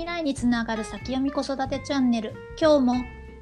[0.00, 2.32] 未来につながる先読み子育てチャンネル。
[2.58, 2.94] 今日も、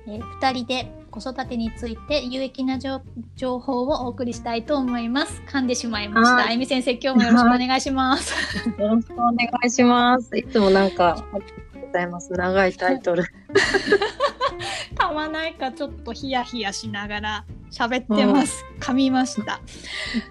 [0.09, 5.41] えー、2人で子育てについて有益な情報をお送りしたいと思います。
[5.47, 6.49] 噛んでしまいました。
[6.49, 8.35] あゆみ先生今日もよろしくお願いします。
[8.77, 9.35] よろしくお願
[9.65, 10.37] いします。
[10.37, 12.33] いつもなんかありがとうございます。
[12.33, 13.23] 長いタイトル。
[14.99, 19.61] 噛まないかちょっとヒヤヒヤしながら喋ってます、うん、噛みました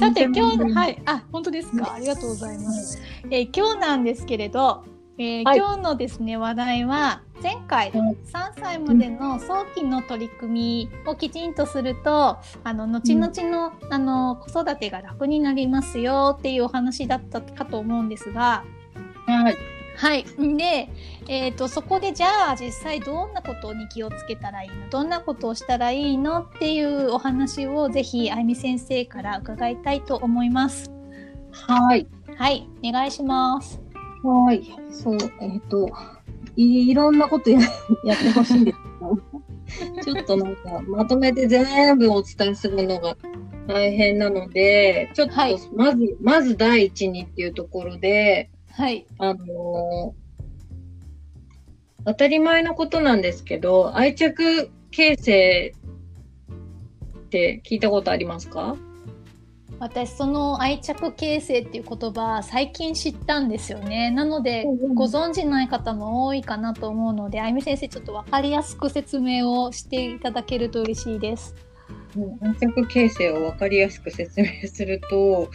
[0.00, 1.02] さて今日はい。
[1.04, 1.92] あ本当ですか？
[1.92, 2.98] ありがとうございます、
[3.30, 4.82] えー、今日なんですけれど、
[5.18, 8.16] えーはい、今日のですね話題は前回3
[8.58, 18.64] 歳までの早期の取り組みをきちんとするとあの後々の,、あの子育てが楽になりますよっていうお話だったかと思うんですが、
[19.26, 19.56] はい、
[20.00, 20.24] はい。
[20.56, 20.88] で、
[21.28, 24.88] えっ、ー、と、そこでじゃあ実際どんなことに気をつけたらいいの？
[24.88, 30.90] どんなことをしたらいいのっていうお話をぜひ、あゆみ先生から伺いたいと思います。
[31.50, 32.06] はい。
[32.34, 32.66] はい。
[32.82, 33.78] お願いします。
[34.22, 34.62] はい。
[34.90, 35.90] そう、えっ、ー、と、
[36.56, 37.60] いろんなことや
[38.06, 38.78] やってほしいんです
[40.00, 43.18] けど、 ちょっとなんか、まとめて全部お伝えするのが
[43.68, 45.34] 大変なので、ちょっと
[45.76, 49.06] まず、はい、まず第一にっていうところで、はい。
[49.18, 50.14] あの
[52.06, 55.74] 当たり前のことなんですけど、愛着形成
[57.18, 58.76] って聞いたことありますか？
[59.78, 71.54] 私その愛着形成っていう言葉最近知ったんですよねなので、ご存じない方も多いかなと思うのであゆみ先生ちょっと分かりやすく説明をしていただけると嬉しいです。
[72.42, 75.50] 愛着形成を分かりやすく説明すると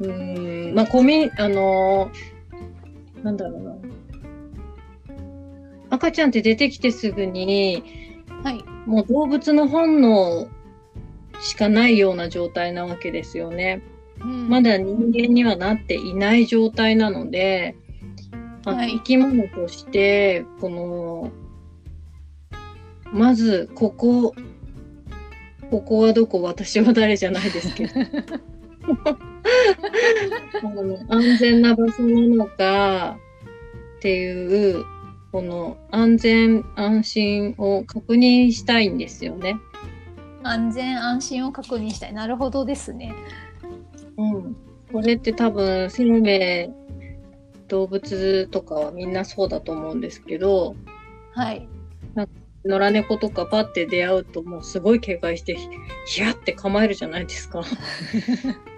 [0.00, 0.74] うん。
[0.74, 3.74] まあコミあのー、なんだろうな。
[5.90, 7.82] 赤ちゃんって出てきてすぐに、
[8.42, 10.48] はい、もう動物の本能
[11.40, 13.82] しかないような状態なわけですよね。
[14.20, 17.76] うん、まだ人間にはなっていない状態なので、
[18.64, 21.30] はい、生き物としてこの
[23.12, 24.34] まずここ
[25.70, 27.92] ここはどこ私は誰じゃないですけど
[31.08, 33.18] 安全な場所なのか
[33.98, 34.84] っていう
[35.32, 39.56] この安全安心を確認したいんですよね。
[40.42, 42.12] 安全安心を確認したい。
[42.12, 43.14] なるほどですね。
[44.16, 44.56] うん。
[44.92, 46.70] これって多分生命
[47.68, 50.76] 動物とかはみんなそうだと思うんですけど、
[51.32, 51.66] はい。
[52.64, 55.56] 野良猫とかパッて出会うともうすごい警戒して
[56.06, 57.62] ヒヤって構えるじゃないですか。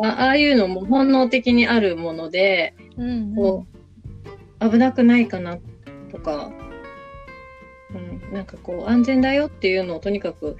[0.00, 3.66] あああいうのも本能的にあるもので、うんうん、こ
[4.60, 5.58] う危なくないかな
[6.10, 6.52] とか、
[7.94, 10.56] うん、なんかこう安全だよっていうのをとにかく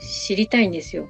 [0.00, 1.08] 知りたいんですよ。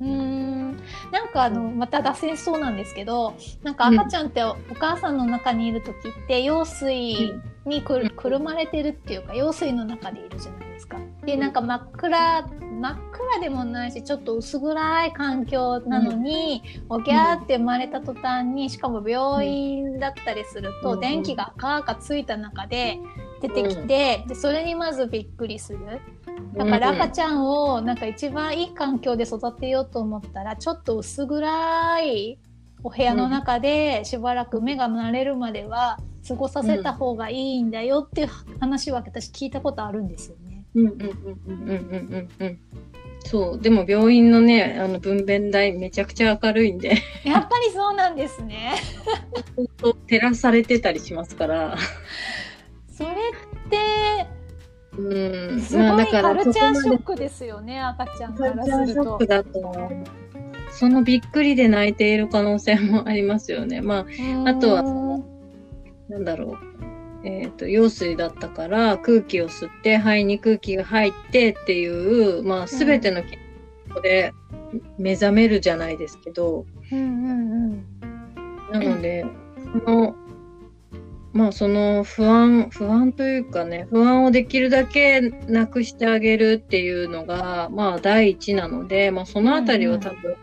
[0.00, 0.76] うん。
[1.10, 10.98] なんかあのまた脱線そうなんですけどなんか赤ちゃんってお母さんの中にいる時って羊水にくくるまれてるっていうか羊水の中でいるじゃないですか。
[11.24, 12.42] でなんか真っ暗
[12.76, 22.98] 真っ暗でもないしちょっと薄暗い環境なのに、おぎゃーって生まれた途端にしかも病院だったりすると、電気がカーカついた中で
[23.40, 25.78] 出てきて、でそれにまずびっくりする。
[26.54, 32.38] だから赤ちゃんをなんか一番いい環境で育てようと思ったらちょっと薄暗い
[32.82, 40.45] お部屋の中でしばらく目が慣れるまでは過ごさせた方がいいんだよっていう話は私聞いたことあるんですよね。
[40.76, 41.08] うんうんうん
[41.48, 42.58] うんうんうん
[43.24, 48.74] そうでも病院のねあの分娩台めちゃくちゃ明るいんでやっぱりそうなんですね
[49.80, 51.76] 照らされてたりしますから
[52.92, 53.12] それっ
[53.68, 54.26] て
[54.98, 59.18] うん、すごいカルチャーショックですよね、赤ちゃんからすると。
[59.26, 59.90] だと
[60.70, 63.82] そのびっくりで泣いている可能性もありますよね。
[63.82, 64.06] ま
[64.44, 64.82] あ、あとは、
[66.08, 66.95] なんだろう。
[67.26, 71.86] えっ、ー、と、羊水だったから空気を吸って肺に空気が入ってってい
[72.38, 73.38] う、まあ、すべての健
[73.88, 74.32] 康で
[74.96, 76.64] 目覚めるじゃないですけど。
[76.92, 77.84] うんうん
[78.70, 79.26] うん、なので、
[79.72, 80.14] その
[81.32, 90.38] まあその不安不安というかね不安をできるだけなくしてあげるっていうのがまあ第一なので、まあ、そのあたりは多分、うんうん、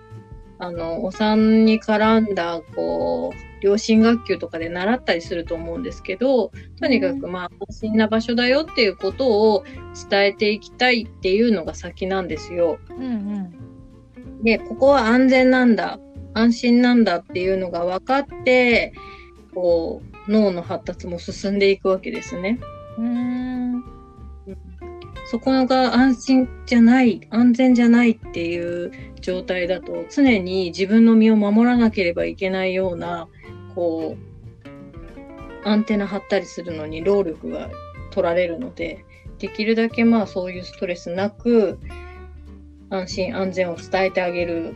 [0.59, 6.51] あのお産に絡んだこう両親学級とかで習ったりすると思うんですけど
[6.81, 9.63] とにかくまあ安心な場所だよっていうことを
[10.09, 12.77] 伝えていきたいっていうのが先なんですよ。
[12.89, 15.97] うんうん、でここは安全なんだ
[16.33, 18.93] 安心なんだっていうのが分かって
[19.55, 22.59] こう脳の発達も進んでいくわけですね。
[22.97, 23.83] うん
[25.25, 33.27] そこが安心じゃない安全じゃないっていう状態だと常に自分の身を守らなければいけないような
[33.75, 37.69] こうアンテナ張ったりするのに労力が
[38.11, 39.05] 取られるので
[39.39, 41.79] できるだけまあそういうストレスなく
[42.89, 44.75] 安心安全を伝えてあげる。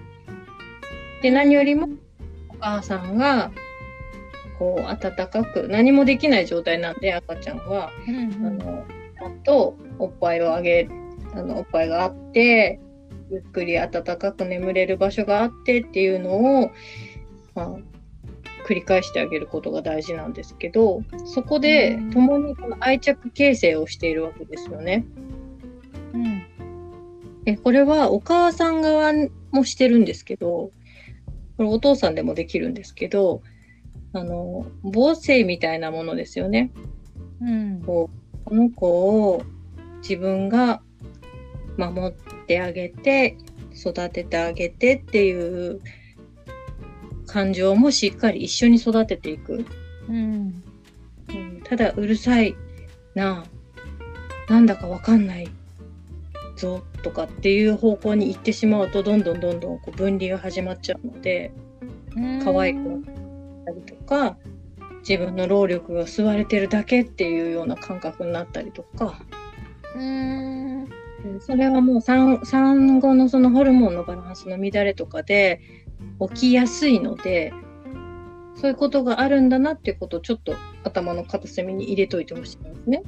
[1.22, 1.90] で何よりも
[2.50, 3.52] お母さんが
[4.60, 8.16] こう温かく何もできない状態なんで赤ちゃんは、うん
[8.46, 8.86] うん、あの
[9.44, 10.90] とおっぱいをあげ
[11.34, 12.80] あのおっぱいがあって
[13.32, 16.72] ゆっくり温かく眠れる場所があってっていうのを、
[17.56, 17.76] まあ、
[18.68, 25.06] 繰り返してあげることが大事なんですけどそこで共にこの愛着形成をしているわけですよね。
[26.14, 26.44] うん、
[27.46, 29.14] えこれはお母さん側
[29.52, 30.72] もしてるんですけど
[31.56, 33.42] これお父さんでもできるんですけど
[34.12, 36.72] あの母性みたいなものですよね。
[37.40, 39.44] うん、こうこの子を
[40.02, 40.82] 自分が
[41.78, 42.12] 守っ
[42.48, 43.38] てあげて
[43.74, 45.80] 育ててあげてっていう
[47.28, 49.66] 感情もしっかり一緒に育てていく。
[50.10, 50.64] うん、
[51.30, 52.56] うん、ただうるさい
[53.14, 53.46] な。
[54.50, 55.50] なんだかわかんない
[56.56, 56.84] ぞ。
[57.04, 61.52] とかっていう方向に行ってしまうとどんどんどんどんこう分離が始まっちゃうので
[62.44, 63.02] 可愛くなっ
[63.66, 64.38] たりとか
[65.08, 69.22] 自分の労力が吸われてるだけっていうような感覚になったりとか。
[69.96, 70.88] うん。
[71.40, 75.62] それはもう産産後のそのホルモンのバランスの乱れとかで
[76.34, 77.54] 起きやすいので
[78.56, 83.04] そういうことがあるんだなっていうことをちょっと頭の片隅に入れといてほしいんですね。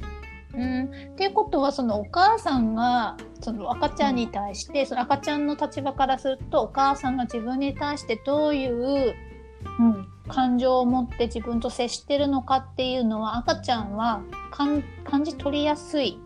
[0.54, 9.14] うん、っていうことはそのお母さんがその赤ちゃんに対して、その赤ちゃんの立場からするとお母さんが自分に対してどういう、
[9.78, 14.82] うん、感情を持って自分と接してるのかっていうのは赤ちゃんは感
[15.24, 16.18] じ取りやすい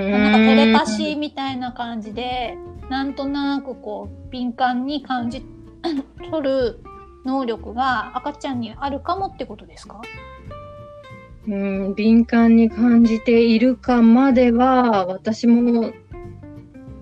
[0.00, 2.56] なんかテレパシーみたいな感じで
[2.90, 5.44] なんとなくこう敏感に感じ
[6.30, 6.80] 取る
[7.24, 10.00] 能力が赤ちゃんにあるかもってことですか？
[11.46, 15.92] うん敏感に感じているかまでは私も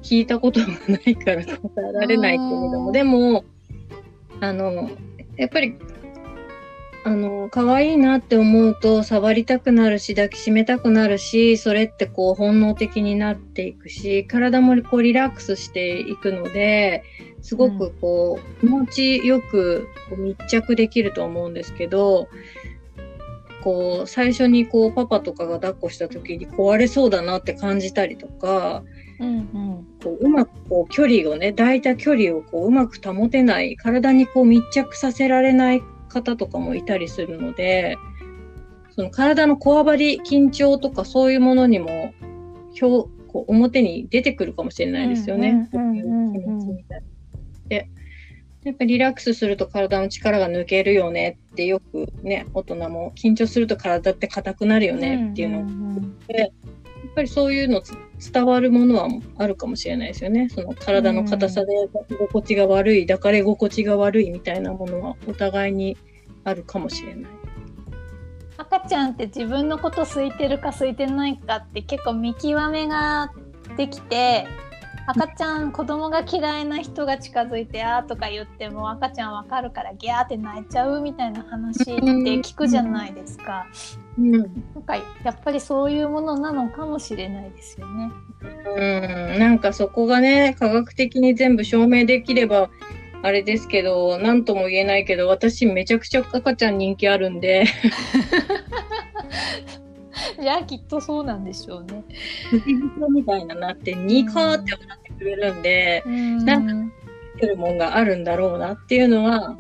[0.02, 2.92] 聞いたことがないから答えられないけれども。
[2.92, 3.44] でも
[4.40, 4.90] あの
[5.36, 5.76] やっぱり
[7.04, 17.02] あの、可愛いなって思うと触りたくなるし、抱きしめたくなるし、それってこう本能的になっていくし、体もこうリラックスしていくので、
[17.40, 22.28] すごくこう、気持ちよく密着できると思うんですけど、
[23.64, 28.84] こう、最初にこう、パパとかが抱っこした時に壊れそうだなって感じたりとか、
[29.19, 37.96] うんうん、こううまくこう距離をね抱いた距離をこううまく保てない体にこう密着させられない方とかもいたりするので、
[38.94, 42.12] その体のこわばり、緊張とかそういうものにも
[42.80, 45.70] 表こう表に出てくるかもしれないですよね。
[47.68, 47.88] で、
[48.64, 55.64] やっぱりリラックスすると体の力が抜けるよねってよくね、大人も緊張すると体って硬くなるよねっていうのを。
[55.64, 56.50] 言って、やっ
[57.14, 57.82] ぱりそういうの
[58.32, 59.08] 伝わるものは
[59.38, 60.48] あるかもしれないですよね。
[60.48, 61.72] その体の硬さで
[62.08, 65.96] 居心地が悪い、抱かれ心地が悪いみたいなものはお互いに
[66.44, 67.30] あるかもしれない。
[68.58, 73.32] 赤ちゃんって自分のこと空いてるか空いてないかって結構見極めが
[73.76, 74.46] できて
[75.06, 83.66] 赤ちゃん子供が嫌いな人が近づいて「あ」とか言っても赤ちゃんわかるからギャーって泣いちゃうみたいな話って聞くじゃないですか。
[84.18, 88.10] うん、なんかやっぱりそういうものなのかもしれないですよね。
[88.76, 92.70] うんなんかそこがね科学的に全部証明できれば
[93.22, 97.64] あれですけど何とも言えないけど私めちゃくちゃ赤ちゃん人気あるんで
[100.40, 102.04] じゃあきっとそうなんでしょうね。
[103.10, 106.94] みたいななってニーカーって笑ってくれるんで、うん、なんか
[107.42, 109.56] てるもんがあるんだろうなっていうのは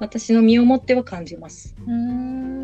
[0.00, 1.74] 私の身をもっては感じます。
[1.86, 2.62] うん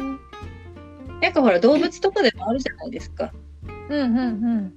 [1.20, 3.32] なんかほら動物とかでもあるじゃないですか。
[3.66, 4.74] うんうんうん。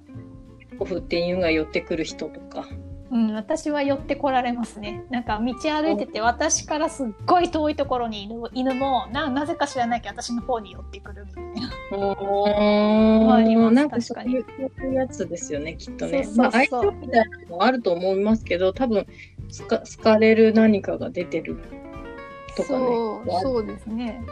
[0.80, 2.68] オフっていうが寄ってくる人とか。
[3.14, 5.06] うん、私は寄ってこられますね。
[5.12, 11.68] なんか道歩いてて私からすっごい遠いところにいる犬もななぜか知らないけど私の方に寄ってくるみたいな。
[13.36, 16.28] ありますなんかそういういうやつですよねきっとね。
[16.36, 19.06] まあ相性みたいなのもあると思いますけど多分
[19.60, 21.60] 好か好かれる何かが出てる
[22.58, 22.80] とかね。
[22.80, 24.26] そうそうですね。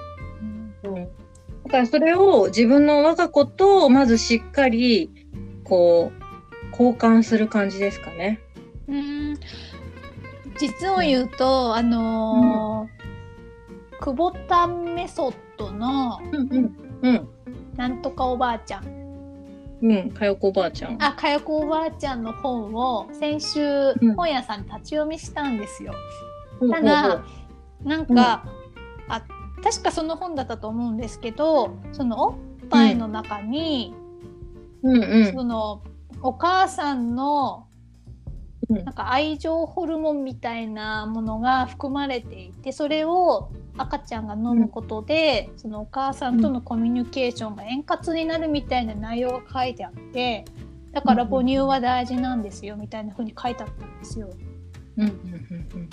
[0.84, 5.12] うん、だからそれを自分の我が子とまずしっかり
[5.64, 6.22] こう
[6.72, 8.40] 交換する感じですかね。
[8.92, 9.40] うん。
[10.60, 17.30] 実を言うと、あのー、久保田メソッドの、うんうんうん、
[17.76, 19.02] なんとかおばあちゃん。
[19.82, 21.04] うん、かよこおばあちゃん。
[21.04, 24.16] あかよこおばあちゃんの本を先週うん。
[24.16, 25.94] 本屋さんに立ち読みしたんですよ。
[26.60, 26.84] ほうほうほう。
[26.84, 27.24] ただ
[27.84, 28.46] なんか、
[29.08, 29.24] あ
[29.64, 32.36] 確かその本だったと思うんですけどそのおっ
[32.70, 33.96] ぱいの中に、
[34.84, 35.04] うん。
[35.04, 35.82] うんその
[36.22, 37.71] お母さんのうん
[38.80, 50.46] なんか愛情ホルモンみたいなものが含まれていてそれを赤ちゃんが飲むことで、そのお母さんとのコミュニケーションが円滑になるみたいな内容が書いてあって
[50.92, 54.30] だから母乳は大事なんですよみたいな風に書いてあったんですよ。
[54.98, 55.90] うんうん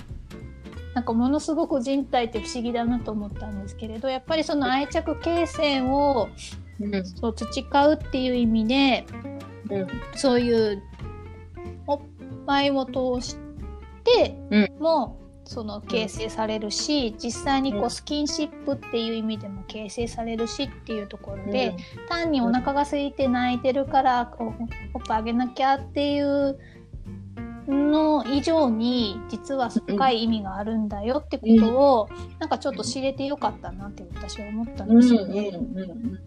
[0.94, 6.28] なんかものすごく人体って不思議だなと思ったんですけれどやっぱりその愛着形成を
[7.04, 9.06] そう培うっていう意味で
[9.70, 9.86] うん。
[10.16, 10.97] そういうお
[12.48, 13.36] っぱいを通し
[14.04, 14.82] てうん。
[14.82, 17.90] も、その形成されるし実際にこううん。
[17.90, 21.76] スキンシップっていう意味でも形成されるしっていうところで、
[22.08, 24.52] 単にお腹が空いて泣いてるからおおっ
[25.06, 26.58] ぱいあげなきゃっていう
[27.66, 35.48] の以上に実は深い意味があるんだよってことを、なんかちょっと知れてよかったなって私は思ったんうんですよね。
[35.48, 36.20] うんうん。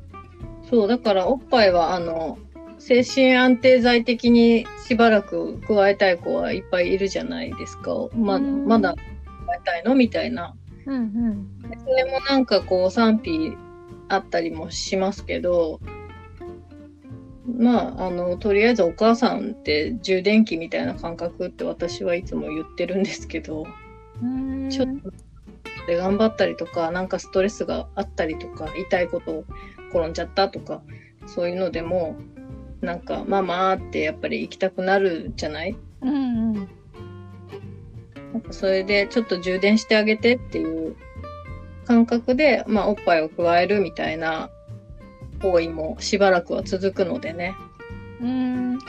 [0.69, 2.37] そうだからおっぱいはあの
[2.83, 7.91] 精神安定剤的にしばらく加えたい子はいっぱいいるじゃないですか。
[8.13, 9.01] まうんまだ加
[9.55, 9.93] えたいの？
[9.95, 10.55] みたいな。
[10.87, 13.55] うんうんでそれもなんかこう賛否
[14.09, 15.79] あったりもしますけど、
[17.45, 23.65] まあ、あの、とりあえずお母さんって充電器みたいな感覚って私はいつも言ってるんですけど、
[24.69, 25.11] ちょっと
[25.87, 29.45] で頑張ったりとか、なんかストレスがあったりとか、痛いこと
[29.91, 30.81] 転んじゃったとか、
[31.25, 32.17] そういうのでも、
[32.81, 35.75] なんか、ママってやっぱり行きたくなるじゃない？
[36.01, 36.69] うんうん
[38.33, 40.95] なんかそれでちょっと充電してあげてっていう
[41.85, 44.49] 感覚で、まあ、おっぱいを加えるみたいな
[45.41, 47.53] 行為もしばらくは続くのでね。
[48.21, 48.79] うーん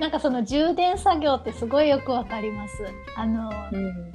[0.00, 2.74] なんかその充電作業ってすごいよくわかります。
[3.16, 4.12] あの、うん。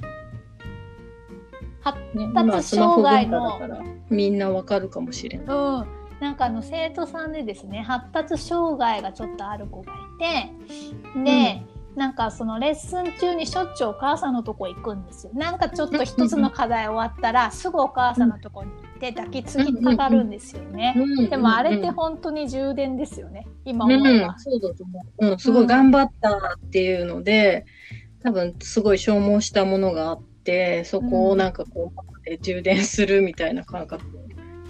[1.82, 5.46] 発ね、達障害のだからみんなわかるかもしれない。
[5.46, 5.50] う
[5.82, 5.86] ん、
[6.20, 11.62] なんかあの生徒さんでですね発達障害がちょっとある子がいてで、
[11.96, 15.32] なんかそのレッスン中にしょっちゅうお母さんのとこ行くんですよ。
[15.34, 20.94] なんかちょっと一つの課題終わったらすぐお母さんのとこに行って抱きつきかかるんですよね。
[20.96, 21.30] うん。
[21.30, 23.46] でもあれってうん本当に充電ですよね。
[23.64, 23.94] 今うん。
[23.94, 24.36] 思えば。
[24.38, 25.26] そうだと思う。
[25.26, 27.64] うん、すごい頑張ったっていうので、
[28.22, 34.04] 多分すごい消耗したものがあって、そこをなんかこう、充電するみたいな感覚。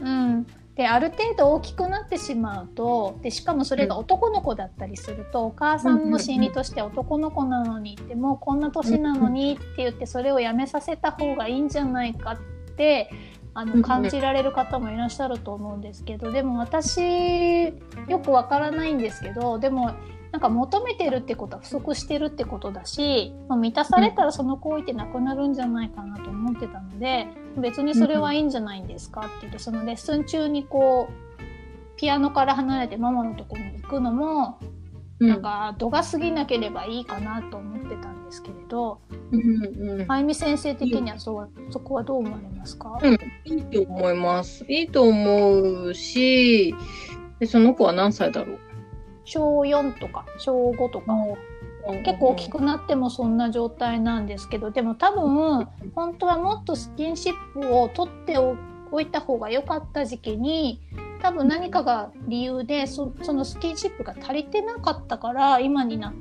[0.03, 0.47] うん、
[0.77, 12.39] である程度大きくなってしまうとでしかもそれが男の子だったりすると、お母さんの心理として男の子なのにってもうこんな年なのにって言ってそれをやめさせた方がいいんじゃないかっ
[12.77, 13.11] て
[13.55, 17.67] あの感じられる方もいらっしゃると思うんですけどでも私
[18.09, 19.95] よくわからないんですけどでも
[20.35, 34.59] なんか求めてるってことは不足してるってことだし、まあ満たされたらその行為ってなくなるんじゃないかなと思ってたので別にそれはいいんじゃないんですかって言ってそのレッスン中にこうピアノから離れてママのところに行くのも
[35.21, 35.29] うん。
[35.29, 38.99] なんか度が過ぎなければいいかなと思ってたんですけれど、
[39.31, 43.15] うんうんあゆみ先生的にはそうそこはどう思われますか、うん。
[43.45, 44.65] いいと思います。
[44.69, 46.75] いいと思うし、
[47.39, 48.59] でその子は何歳だろう？
[49.25, 51.15] 小4とか小5とか、
[52.05, 60.81] 結構大きくなってもそんな状態なんですけどでも多分本当はもっとスキンシップを取っておいた方が良かった時期に
[61.21, 66.15] 多分何かが理由でそそのスキンシップが足りてなかったから今になっ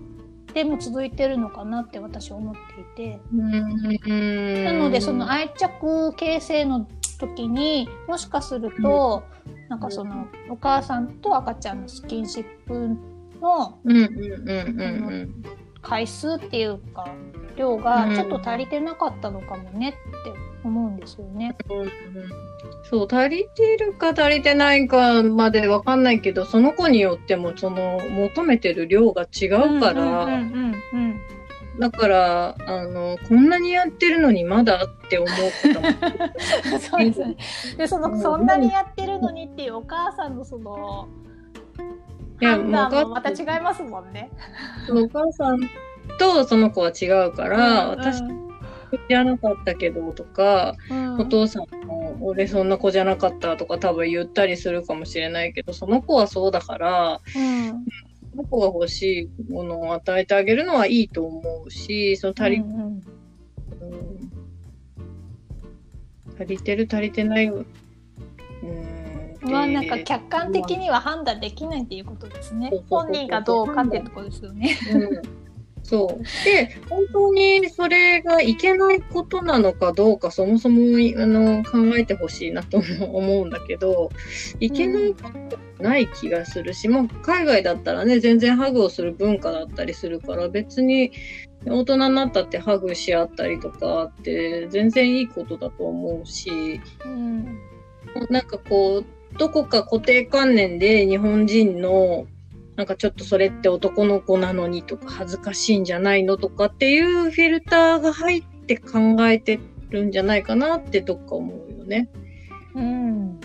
[0.54, 2.56] ても続いてるのかなって私は思っ
[2.96, 3.20] ていて。
[3.34, 4.64] うん。
[4.64, 6.88] なのでその愛着形成の
[7.20, 9.24] 時にもしかすると
[9.74, 12.96] なんかそのお母さんと赤ちゃんのスキンシップ
[13.42, 13.80] の
[15.82, 17.08] 回数っていうか
[17.56, 21.58] 量がちょっと足りてなかったのかもねって思うんですよね。
[21.72, 21.89] うんうん。
[22.84, 30.62] そう、足りてるか足りてないかまでわかんないけど、その子によってもその求めてる量が違うから、うんうんうん
[31.80, 35.30] だから、あの、こんなにやってるのにまだって思っ
[35.74, 36.74] たもん。
[36.74, 37.36] う んそうですね。
[37.77, 41.08] でそのそんなにやってるのにっていうお母さんのその
[42.39, 44.30] 判断もうもまた違いますもんね。
[44.89, 45.60] お母さん
[46.20, 48.22] とその子は違うから、うん私
[49.10, 57.86] じゃなかったけどとか、うんお父さんも俺そんな子じゃなかったとか多分言ったりするかもしれないけど、その子はそうだから、うん
[58.34, 63.02] その子が欲しいものを与えてあげるのはいいと思うし、その足り、うんうんうん
[66.36, 67.66] 足りてる足りてない、うん、
[69.44, 72.72] まあなんか客観的には判断できないっていうことですね。
[72.90, 74.75] 本人がどうかっていうところですよね。
[74.94, 75.44] うん
[75.84, 76.24] そう。
[76.46, 84.10] で、本当にそれがいけないことなのかどうか、そもそもあの考えてほしいなと思うんだけど、
[84.62, 91.12] いけないことない気がするし、まあ、海外だったらね、全然ハグをする文化だったりするから、別に
[91.66, 97.60] 大人になったってハグし合ったりとかって全然いいことだと思うし、うん、
[98.30, 102.28] なんかこう、どこか固定観念で日本人の
[102.75, 109.60] なんかちょっとそれって男の子なのにとか恥ずかしいんじゃないのとかっていうフィルターが入って考えて
[109.90, 112.10] るんじゃないかなってどっか思うよね。
[112.75, 113.40] うん。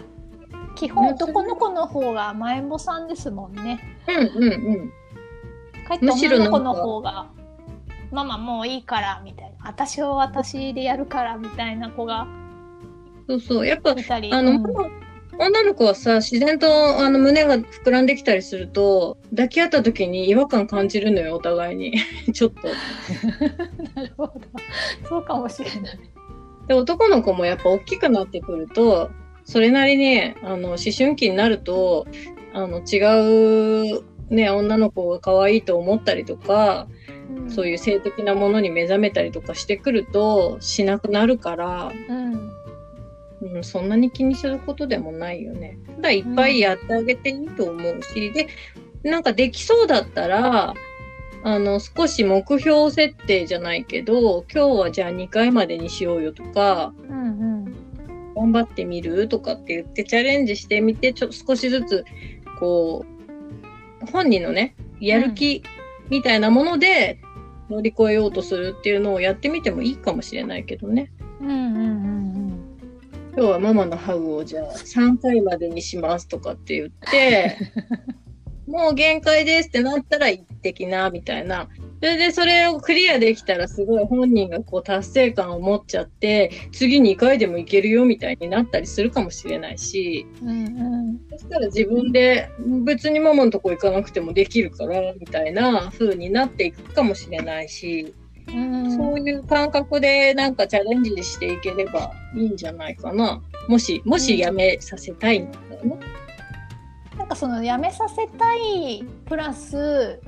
[0.78, 3.80] 基本男の子の方が甘えん坊さんですもんね。
[4.06, 4.92] うんうんうん。
[5.86, 7.26] かえって女の子の方が
[8.12, 12.26] ママもういいからみたいな私は私でやるからみたいな子が
[13.26, 13.94] そうそうやっぱあ
[14.42, 14.62] の、うん
[15.40, 21.94] 女の子はさ、自然とあの胸が膨らんできたりすると、抱き合った時に違和感感じるのよ、お互いに。
[22.34, 22.66] ちょっと。
[23.94, 24.40] なるほど。
[25.08, 25.98] そうかもしれない。
[26.66, 29.10] で、男の子もやっぱ大きくなってくると、
[29.48, 32.06] それなりに、あの、思春期になると、
[32.52, 36.86] あの、違う、ね、女の子が可愛いと思ったりとか、
[37.34, 42.50] うん、そういう性的なものに目覚めたりとかしてくると、しなくなるから、うん。
[43.40, 45.78] うん、そんなに気にすることでもないよね。
[45.96, 48.48] ただいっぱいやってあげていいと思うし、うん、で、
[49.02, 50.74] なんかできそうだったら、
[51.42, 57.87] あの、少し目標設定じゃないけど、今日はじゃあ2回までにしようよとか、うんうん、
[58.38, 62.04] 頑張ってみるとかって言ってチャレンジしてみて、ちょっと少しずつ、
[62.60, 65.62] こう、本人のね、やる気
[66.08, 67.20] みたいなもので
[67.68, 71.10] 乗り越えようとするっていうのをやってみてもいいかもしれないけどね。
[71.40, 72.28] うんうんうん
[73.36, 77.56] 今日はママのハグをじゃあ3回までにしますとかって言って、
[78.68, 81.68] もう限界ですってなったら行ってきな、みたいな。
[82.00, 90.52] それでそれをクリアできたらすごい本人がこう達成感を持っちゃって、次2回でもいけるよみたいになったりするかもしれないし、うんう
[91.12, 92.50] ん、そしたら自分で
[92.84, 98.14] 別にママのとこ行かなくてもできるから、みたいな風になっていくかもしれないし、
[98.48, 103.42] うんそういう感覚でなんかチャレンジしていければいいんじゃないかな。
[103.66, 105.98] もし、もしやめさせたいんだよね。
[107.28, 110.18] なんかそのやめさせたいプラス、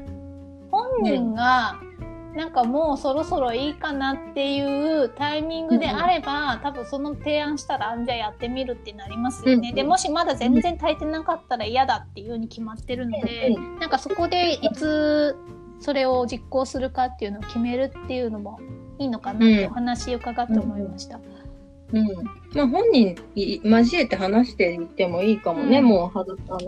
[0.71, 1.81] 本人が
[2.37, 9.71] なんかもうそろそろいいかなっていうタイミングであれば、うん、多分その提案したら、じゃあやってみるってなりますよね。
[9.71, 15.39] うん、で、もしまだ全然足りてなかったら嫌だっていうに決まってるので、うん、なんかそこでいつ
[15.79, 18.61] それを実行するかっていうのを決めるっていうのも
[18.99, 21.17] いいのかなってお話伺って思いました。
[21.17, 21.23] うん、
[21.93, 22.07] うん、
[22.55, 23.17] まあ本人
[23.63, 26.59] 交えて話していってもいいかもね、うん、もうはあの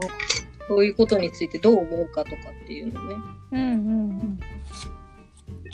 [0.69, 3.17] そういうことについてどう思うかとかっていうのね。
[3.53, 4.41] うんうんうん。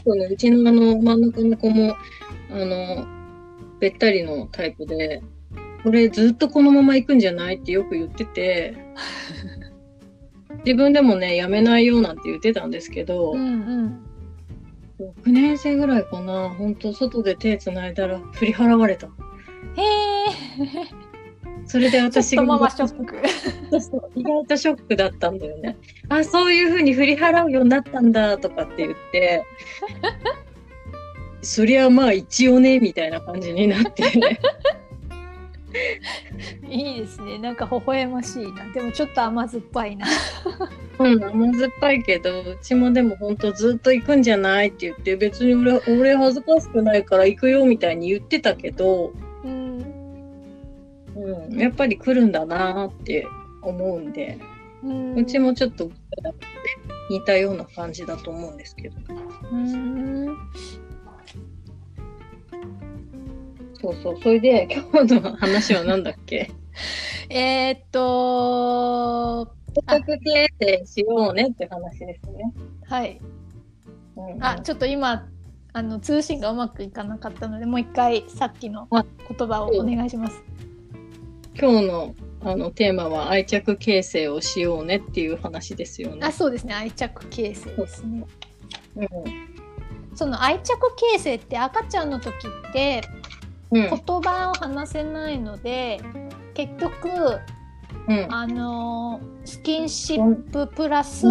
[0.04, 1.96] そうね、うちのあの真ん中の子も
[2.50, 3.06] あの
[3.80, 5.22] べったりのタイプで、
[5.82, 8.74] これずっとこのまま行くんじゃないってよく言ってて。
[10.64, 13.44] 自分でもね、やめないよなんて言ってたんですけど、うんう
[13.82, 14.00] ん、
[15.24, 19.08] 6年生ぐらいかな、本当外で手つないだら振り払われた。
[19.78, 21.08] へえ。
[21.66, 22.42] それで私が。
[22.42, 23.16] ママショック。
[24.14, 25.76] 意外とショックだったんだよね。
[26.08, 29.44] あ、そういうふうに振り払うようになったんだとかって言って、
[31.42, 34.02] そりゃまあ一応ね、みたいな感じになって。
[36.66, 37.38] いいですね。
[37.38, 38.64] なんか微笑ましいな。
[38.72, 40.06] でもちょっと甘酸っぱいな。
[40.98, 49.12] うん、甘酸っぱいけど、うちもでも本当ずっと行くんじゃないって言って、別に俺、俺恥ずかしくないから行くよみたいに言ってたけど、
[51.18, 53.26] うん、うん、やっぱり来るんだなって
[53.62, 54.38] 思うんで、
[54.82, 55.90] うん、うちもちょっと
[57.10, 58.96] 似たような感じだと思うんですけど。
[59.52, 60.36] うん
[63.80, 64.18] そうそう。
[64.20, 66.50] それで、今日の話は何だっけ？
[67.30, 72.52] えっと、顧客形成しようねって話ですね。
[72.86, 73.20] はい。
[74.16, 75.28] うんうん、あ、ちょっと今、
[75.72, 80.42] あの通信がうまくいかなかったので、もう一回さっきの言葉をお願いします。
[81.60, 86.20] 今日のあのテーマは愛着形成をしようねっていう話ですよね。
[86.22, 86.72] あ、そうですね。
[86.72, 88.24] 愛着形成ですね。
[88.94, 89.08] うん、
[90.14, 93.02] その愛着形成って赤ちゃんの時って
[93.72, 96.00] 言葉を話せないので、
[96.54, 97.08] 結局、
[98.08, 101.26] うん、あのスキンシッププラス、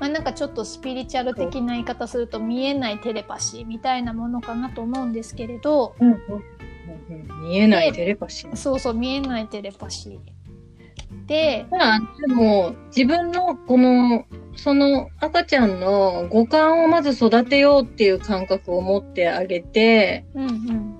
[0.00, 5.94] まあ、なんかちょっとスピリチュアル的な言い方すると見えないテレパシーみたいなものかなと思うんですけれど、
[7.42, 10.18] 見えないテレパシーそうそう見えないテレパシ
[11.26, 20.94] で、まあ、でも、自分の、この、その赤ちゃんの五感をまず育てようっていう感覚を持ってあげて、うんうん。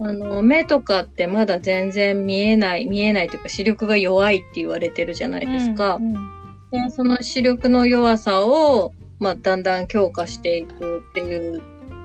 [0.00, 5.96] あの、目とかってまだ全然見えない、見えないというか視力が弱いって言われてるじゃないですか。
[5.96, 6.34] うん
[6.74, 11.62] でその視力の弱さを、まあ、だんだん強化していくっていう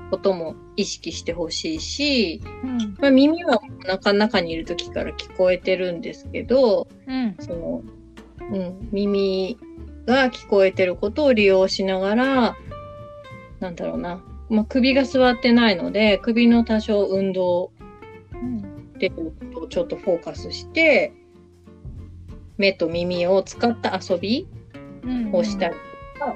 [0.10, 2.78] ことも意識してほしいし、うん。
[3.00, 7.36] まあ、耳はお腹の中にいる時から聞こえてるんですけど、うん。
[7.40, 7.84] その、
[8.52, 9.58] うん、耳
[10.06, 12.58] が聞こえてることを利用しながら、
[13.60, 17.72] なんだろうな、まあ、首が座ってないので、首の多少運動
[18.34, 18.60] うん
[18.96, 21.14] っていうことをちょっとフォーカスして、
[22.58, 24.48] 目と耳を使った遊び
[25.04, 25.34] うん。
[25.34, 25.76] をしたり
[26.20, 26.36] とか、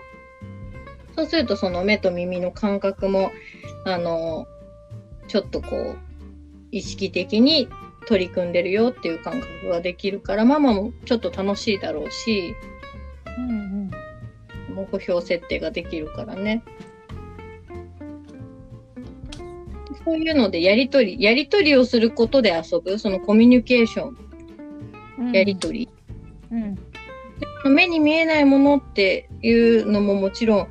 [1.16, 3.32] そうするとその目と耳の感覚も、
[3.86, 4.48] あの、
[5.28, 5.98] ちょっとこう、
[6.72, 7.68] 意識的に
[8.08, 12.56] 取り組んでるよっていう感覚ができるから、ママもちょっと楽しいだろうし、
[13.38, 13.92] うんうん
[14.74, 16.64] 目標設定ができるからね。
[20.04, 24.18] そういうのでやりとり、やりとりをすることで遊ぶ、そのコミュニケーション、
[25.20, 25.90] うんやりとり。
[26.52, 26.76] うん
[27.70, 30.68] 目に見えないものっていうのももちろん、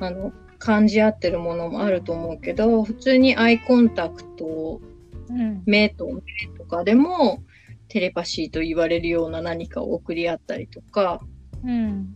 [0.00, 4.80] あの、感じ合ってるものもあると思うけど、普通にアイコンタクト、
[5.28, 5.62] うん。
[5.66, 6.22] 目と目
[6.58, 7.42] とかでも、
[7.88, 11.20] テレパシーと言われるような何かを送り合ったりとか、
[11.64, 12.14] うん。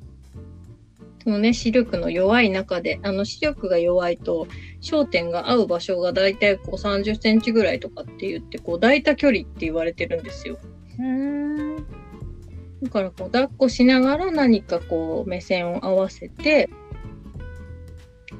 [1.22, 4.46] そのね、視力の弱い中で、あの視力が弱いと、
[4.82, 10.58] 焦点が合う場所がだいたいこう30センチぐらいとかって言って、こう大多距離って言われてるんですよ。
[10.98, 11.76] うん。
[12.82, 16.68] だからこう抱っこしながら何かこう目線を合わせて、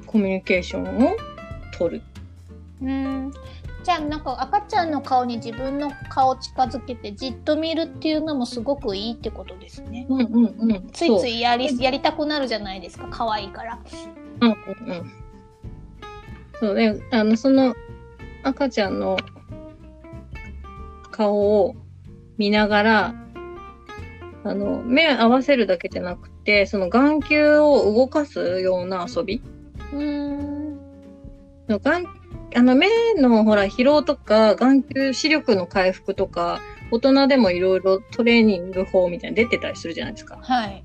[0.07, 1.17] コミュニケーションを
[1.79, 2.03] 取る。
[2.83, 3.33] うん
[3.85, 10.07] じゃあなんか赤ちゃんの顔に自分の顔近づけてじっと見るっていうのもすごくいいってことですね。
[10.09, 10.91] うんうんうん。
[10.91, 13.79] ついついやりやりたくなるじゃないですか可愛いから。
[14.41, 15.13] うんうんうん。
[16.61, 17.75] そうね、あの、その
[18.43, 19.19] 赤ちゃんの
[21.11, 21.75] 顔を
[22.39, 23.15] 見ながら、
[24.45, 29.43] あの、目合わせるだけじゃなくて、その眼球を動かすような遊び。
[29.95, 30.79] うん
[31.69, 32.07] 眼
[32.57, 40.39] あの目のほら疲労とか眼球視力の回復とか大人でもいろいろトレーニング法みたいに出てたりするじゃないですか。
[40.41, 40.85] はい。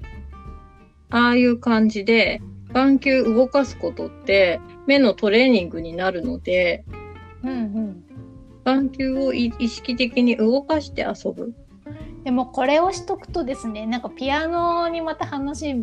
[1.11, 2.41] ああいう感じで
[2.71, 6.85] 眼球動かすことって目のトレーニングになるので
[7.43, 8.03] うんうん。
[8.63, 11.53] 眼球をい意識的に動かして遊ぶ。
[12.23, 15.75] でもこれをしとくとですねなんかピアノにまた話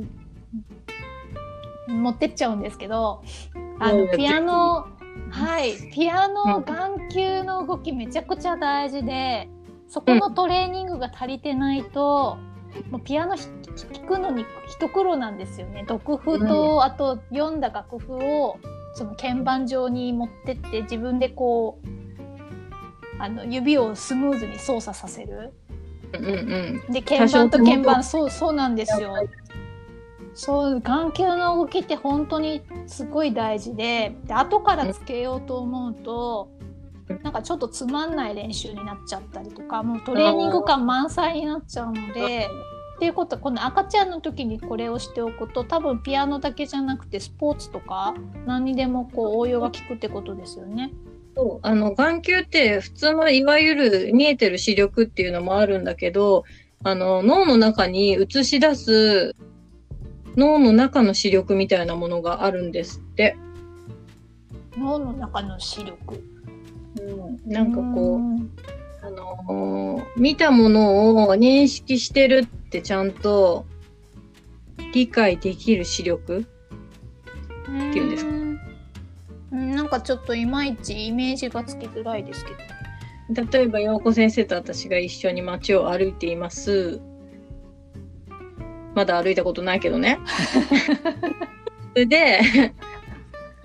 [1.89, 3.23] 持ってっちゃうんですけど
[3.79, 4.87] あうんのピアノ
[5.31, 6.65] はいピアノうん。
[6.65, 9.49] 眼球の動きめちゃくちゃ大事で
[9.89, 12.39] そこのトレーニングが足りてないと、
[12.91, 13.47] もうピアノひ
[13.95, 15.85] 弾くのに一苦労なんですよね。
[15.89, 18.59] 楽譜と、あと読んだ楽譜を
[18.95, 25.53] その鍵盤上に持ってって自分でこうあの指をスムーズに操作させる。
[26.13, 26.31] うんう
[26.89, 29.15] んで鍵盤と鍵多盤そうそうなんですよ。
[30.37, 36.51] そう眼球の動きって本当にすごい大事でで後からつけようと思うと
[37.09, 42.49] うんなんかちょっとつまんない練習になっちゃったりとかもうトレーニング感満載になっちゃうので。
[42.97, 48.15] っていうことはこの赤ちゃんの時にこれをしておくと多分ピアノだけじゃなくてスポーツとか
[48.47, 50.93] 何にでもこう応用が効くってことですよね。
[51.37, 56.45] そうあの眼球って普通のいわゆる見えてる視力っていうのもあるんだけど
[56.83, 59.37] あの脳の中に映し出す
[60.37, 63.37] 脳の中の視力みたいなものがあるんですって。
[64.77, 66.23] 脳の中の視力。
[67.01, 68.51] うん、なんかこう、ん
[69.03, 73.67] あのー見たものを認識してるってちゃんと
[74.93, 76.45] 理解できる視力っ
[77.93, 78.31] ていうんですか？
[78.31, 82.57] うんなんかちょっといまいちイメージがつきづらいですけど。
[83.29, 87.01] 例えば陽子先生と私が一緒に街を歩いています
[88.97, 90.19] まだ歩いたことないけどね
[91.93, 92.41] それで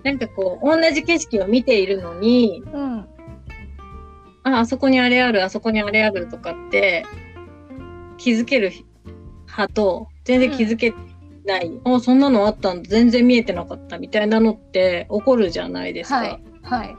[0.03, 3.05] なんかこう同じ景色を見ているのにうん。
[4.43, 7.05] ああそこにあれあるあそこにあれあるとかって
[8.17, 8.71] 気づける
[9.45, 10.93] 派と全然気づけ
[11.45, 16.17] ない、あそんなのあったんだ全然見えてなかったみたいなのって起こるじゃないですか。
[16.17, 16.41] はい。
[16.61, 16.95] はい。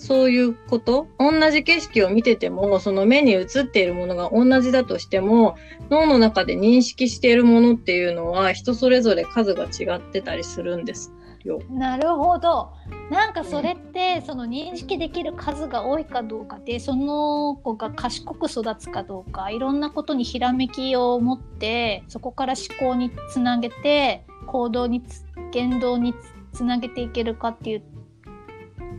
[0.00, 1.06] そういうこと？
[1.18, 5.56] 同じ景色を見てても、その目に映っているものが同じだとしても、
[5.90, 11.12] 脳の中で認識しているものっていうのは人それぞれ数が違ってたりするんです。
[11.44, 11.60] よ。
[11.70, 12.70] なるほど。
[13.10, 27.82] なんかそれって、その認識できる数が多いかどうかでその子が賢く育つかどうかいろんなことにひらめきを持ってそこから思考につなげて行動につ言動につつなげていけるかっていう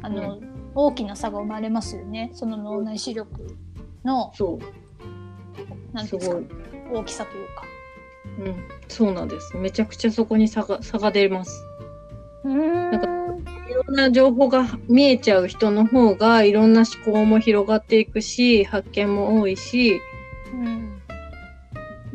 [0.02, 0.40] あの、
[0.76, 3.30] 大きな差が生まれますよねその脳内視力
[4.04, 4.60] のそう。
[5.94, 6.94] なんていうんですか？
[6.94, 7.64] 大きさというか。
[8.40, 8.64] うん。
[8.88, 9.58] そうなんです。
[9.58, 11.66] めちゃくちゃそこに差が差が出ます。
[12.46, 13.08] うーんなんか
[13.70, 20.00] いろんな情報が見えちゃう人の方がいろんな思考も広がっていくし、発見も多いし、
[20.54, 21.02] うん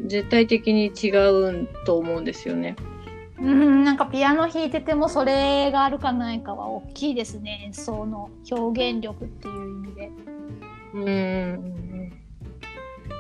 [0.07, 2.77] 絶対的に違うと思うんですよね。
[3.47, 10.11] うん、なんかピアノ弾いててもそれがあるかないかは大きいですね演奏の表現力っていう意味で。
[10.95, 12.11] うん。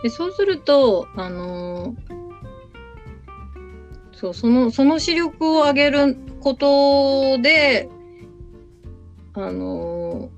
[0.02, 2.16] で、そうすると、あのー
[4.12, 7.88] そう、その、その視力を上げることで、
[9.34, 10.36] あのー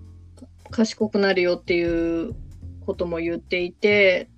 [0.70, 2.34] 賢くなるよっていう
[2.84, 4.28] ことも言っていて、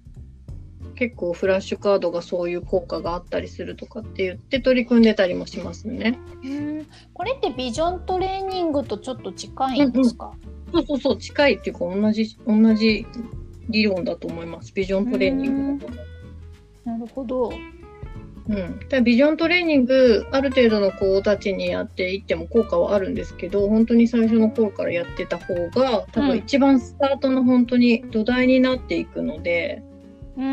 [1.00, 6.18] 結構フラッシュカードがそういう効果があったりするとかって言って取り組んでたりもしますね。
[6.44, 10.34] うんこれってビジョントレーニングとちょっと近いんですか、
[10.70, 13.06] そうそうそう、近いっていうか同じ、同じ
[13.70, 14.74] 理論だと思います。
[14.74, 15.86] ビジョントレーニング
[16.84, 17.50] なるほど。
[18.48, 26.28] うん、だビジョントレーニングある程度の子たちにやっていっても効果はあるんですけど本当に最初の頃からやってた方が多うん。
[26.28, 29.82] 分一番スタートの本当に土台になっていくので、
[30.36, 30.44] うー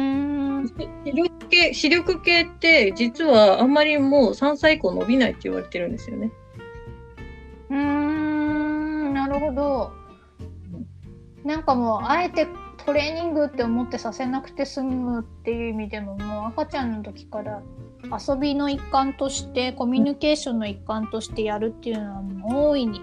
[0.60, 0.74] ん視
[1.14, 6.32] 力系視力系って実はあんまりもう3歳以降伸びないって言われてるんですよね。
[7.70, 9.92] うーんなるほど。
[11.44, 12.48] なんかもうあえて
[12.86, 17.62] トレーニングって思ってさせなくて済むっていう意味でももう赤ちゃんの時から
[18.04, 23.02] 遊びの一環としてコミュニケーションの一環としてやるっていうのはもう大いに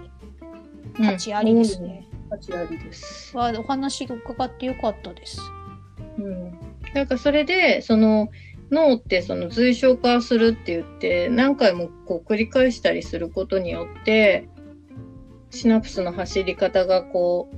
[0.96, 2.06] 価値ありですね。
[2.30, 3.36] 価値ありです。
[3.36, 5.38] わお話伺ってよかったです。
[6.18, 6.58] うん、
[6.94, 8.28] なんかそれでその
[8.70, 14.48] 脳ってその随所化するって言って何回もこう繰り返したりすることによって
[15.50, 17.56] シナプスの走り方がこう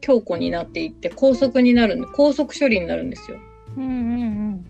[0.00, 3.38] 強固になっていって高速になるんで高速処理になるんですよ。
[3.76, 4.66] うんうん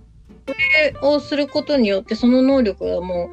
[0.46, 3.30] それをすることによってその能力がも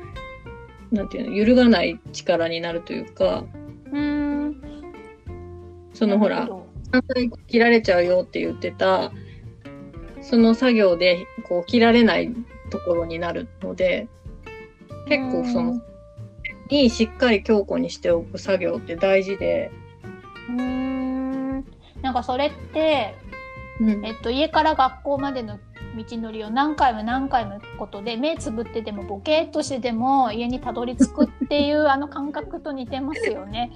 [0.91, 3.43] うなんていうの揺るがない力になるというか
[3.91, 4.61] うん。
[5.93, 9.11] そのほらなるほ反対切られちゃうよって言ってた
[10.29, 12.31] その作業でこう切られない
[12.69, 14.07] ところになるので
[15.09, 15.81] ど結構その
[16.69, 19.71] にしっかり強固にしておく作業って大事で、
[20.49, 21.65] うーん。
[22.01, 23.15] なんかそれって、
[23.79, 25.59] うんえっと、家から学校までの
[25.95, 33.71] 道のりを何回も何回も行くことで目つぶってでもボケーっとしてでも家にたどり着くっていう あの感覚と似てますよね。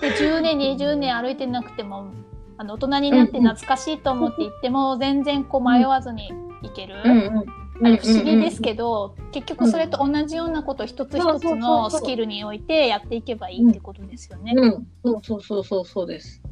[0.00, 2.10] で10年20年歩いてなくても
[2.58, 6.30] あの大人になって懐かしいと思って行っても全然こう迷わずに
[6.62, 6.96] 行ける。
[7.04, 14.52] うんうんあれ不思議ですど、けど、結局それと同じようなことを一つ一つのスキルにおいてやっていけばいいってことですよね。
[14.56, 16.42] うん、そうそうそうそうそうです。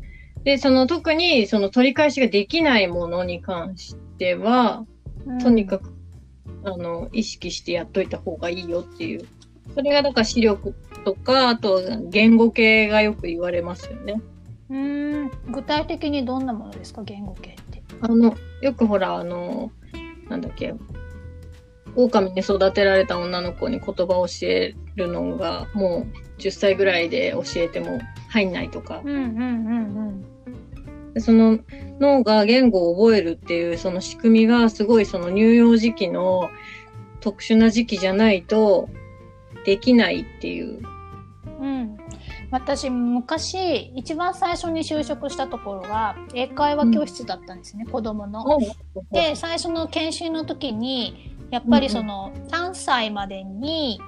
[0.45, 4.87] で、その特にその取り返しができないものに関しては、
[5.43, 5.93] とにかく、
[6.63, 9.27] あの、意識してやっといた方がいいよっていう。
[9.75, 14.21] それがだから視力とか、あと言語系がよく言われますよね。
[14.71, 17.03] うーん具体的にどんなものですか？
[17.05, 17.83] 言語系って。
[18.01, 19.71] あの、よくほら、あの、
[20.29, 20.75] なんだっけ、
[21.95, 27.99] 狼に育てられた女の子に言葉を教えるのが、もう10歳ぐらいで教えても
[28.29, 29.23] 入んないとか、うんうんう
[30.13, 30.25] ん
[31.15, 31.59] でその
[31.99, 36.51] 脳が言語を覚えるっていうその仕組みがすごいその乳幼児期の
[37.21, 38.91] 特殊な時期じゃないと
[39.65, 40.83] できないっていう。
[41.59, 41.96] うん。
[42.51, 42.57] うん。
[42.57, 48.45] 私昔一番最初に就職したところが英会話教室だったんですね、子供の。
[49.13, 54.01] で最初の研修の時にやっぱりその3歳までに、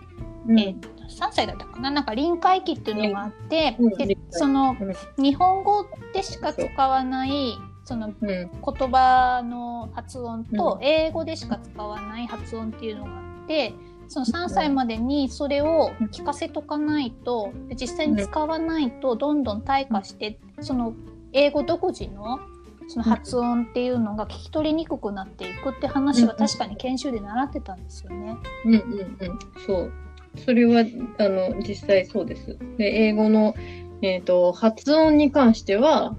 [0.47, 0.59] うん。
[0.61, 4.09] えー3歳だったかななんか臨界期っていうのがあって、でうん。
[4.09, 5.25] 臨界そのうん。
[5.25, 8.15] 日本語でしか使わないそのうん。
[8.21, 13.73] 言葉の発音とう英語でしか使わない発音っていうのがあって
[14.09, 20.95] その3歳までにそれを聞かせとかないとで実際に使わないとどんどん退化してその
[21.33, 22.41] 英語独自の
[22.89, 28.37] その発音っていうのが聞き取りにくくなっていくって話は確かに研修で習ってたんですよね。
[28.65, 29.39] うんうんうん。
[29.67, 29.93] そう。
[30.37, 30.85] それは、
[31.19, 32.57] あの、実際そうです。
[32.79, 33.55] で、英語の、
[34.01, 36.17] えっ、と、発音に関しては、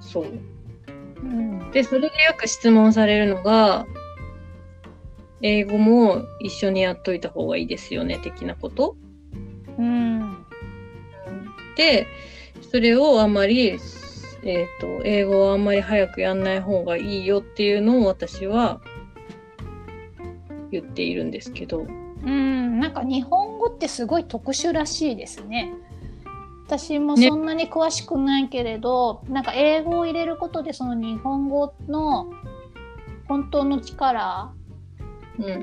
[0.00, 0.26] そう。
[1.22, 3.86] うんで、それでよく質問されるのが、
[5.42, 8.96] 英語も一緒にやっといた方がいいですよね、的なこと。
[9.76, 10.46] うん。
[11.76, 12.06] で、
[12.70, 13.78] それをあんまり、
[14.44, 18.80] えっ、と、英語をあんまり早くやんない方がいいよっていうのを私は
[20.70, 21.86] 言っているんですけど。
[22.24, 25.72] うん、なんか日本語ってすごい特殊らしいですね。
[26.66, 32.30] 私もねそんなに詳しくないけれど、なんか英語を入れることでその日本語の
[33.28, 34.61] 本当の力うん。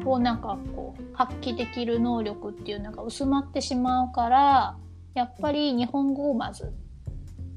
[0.05, 4.77] をなんかこう発揮できる能力っていうのが薄まってしまうから
[5.13, 6.73] やっぱり日本語をまず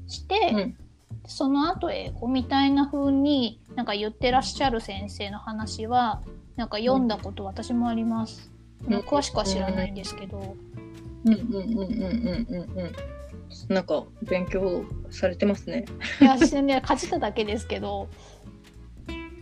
[0.07, 0.77] して、うん
[1.25, 6.21] その後英語みたいな風になんか言ってらっしゃる先生の話は
[6.55, 8.51] なんか読んだこと私もあります。
[8.87, 10.57] うん詳しくは知らないんですけど、
[11.25, 12.83] うんうんうんうんうんうんう
[13.69, 13.73] ん。
[13.73, 15.85] なんか勉強されてますね。
[16.19, 18.09] いや私ねかじっただけですけど、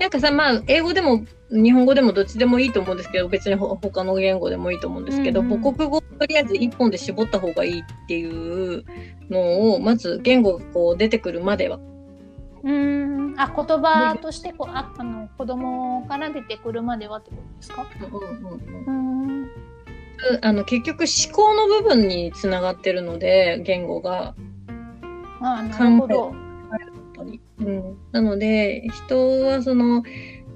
[0.01, 8.83] なんかさ、まあ、英語でも日本語でもどっちでもいいと思うんですけど、別にほ他の言語でもいいと思うんですけど、うんうん母国語をとりあえず一本で絞った方がいいっていう
[9.29, 11.77] のを、まず言語がこう出てくるまでは。
[12.63, 17.85] うーんあ言葉としてこうああの子供から出てくるまではってことですか？
[18.01, 19.47] うんうんうん
[20.41, 24.33] あの結局思考の部分につながってるので、言語が。
[25.41, 26.33] あなるほど。
[27.61, 30.03] うん、なので人はその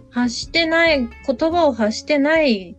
[0.10, 2.76] 発してない言葉を発してない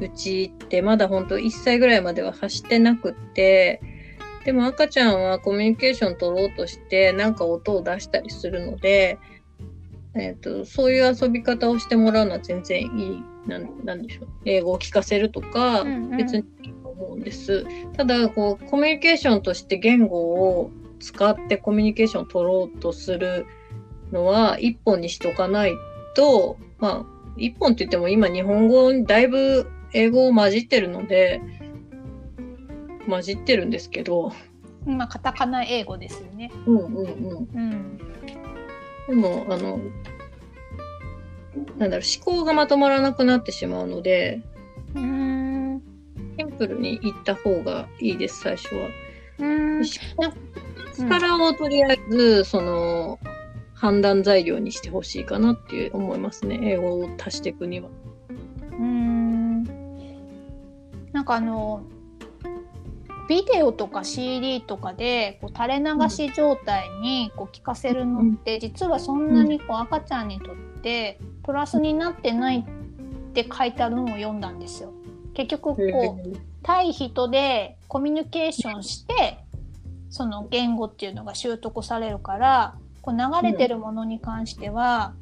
[0.00, 3.80] うちってまだ本当1歳ぐらいまでは発してなくって
[4.44, 9.18] でも赤ちゃんはコミュニケーション取ろうとしてなんか音を出したりするので、
[10.14, 14.28] えー、とそういう遊び方をしてもらうのは全然いいなんなんでしょう。
[14.44, 16.16] 英語を聞かせるとか、うんうん。
[16.16, 17.66] 別にいいと思うんです。
[17.94, 23.46] ただこうコミュニケーションとして言語を使ってコミュニケーションを取ろうとする
[24.12, 25.74] のは一本にしとかない
[26.14, 27.06] と、まあ、
[27.36, 31.40] 一本って言っても今日本語にだいぶ英語を混じってるので、
[33.08, 34.32] 混じってるんですけど、
[34.86, 36.50] まあカタカナ英語ですよね。
[36.66, 37.48] うんうんうん。
[37.54, 37.98] うん。
[39.08, 39.80] でも、あの、
[41.78, 44.42] なんだろう、思考がまとまらなくなってしまうので、
[44.94, 45.82] うーん。
[46.38, 48.88] シンプルに言った方がいいです、最初は。
[49.38, 49.84] うーん。
[51.06, 53.18] 力をとりあえず、その、
[53.74, 56.58] 判断材料にしてほしいかなって思いますね。
[56.62, 57.88] 英語を足していくには。
[58.72, 59.64] うーん。
[61.12, 61.82] なんかあの、
[63.28, 74.92] ビデオとか CD とかでこう垂れ流し状態にこう聞かせるのって、実はそんなにこう赤ちゃんにとってプラスになってないって書いてあるのを読んだんですよ。
[75.34, 79.38] 結局こう対人でコミュニケーションして
[80.10, 85.14] その言語っていうのが習得されるからこう流れてるものに関しては、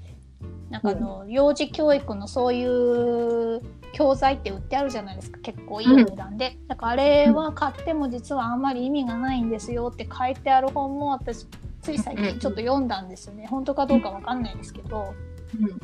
[0.70, 5.38] なんかあの幼児教育のそういう教材って売ってあるじゃないですか。
[5.40, 11.46] 結構いい値段で、だからあれは買っても実はあんまり意味がないんですよって書いてある本も私
[11.83, 13.46] つい最近ちょっと読んだんですよね。
[13.46, 15.14] 本当かどうかわかんないですけど、
[15.61, 15.81] うん。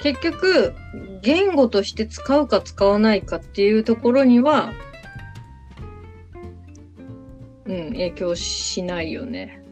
[0.00, 0.74] 結局、
[1.22, 4.72] 言語として使うか使わないかっていうところには、
[7.70, 9.62] うん、影響しないよね。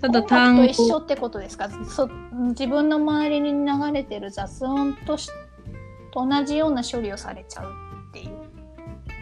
[0.00, 1.70] ただ音単語楽と一緒ってことですか？
[1.84, 2.08] そ
[2.50, 5.30] 自分の周りに流れてる雑音とし
[6.10, 7.72] と同じような処理をされちゃう
[8.10, 8.28] っていう。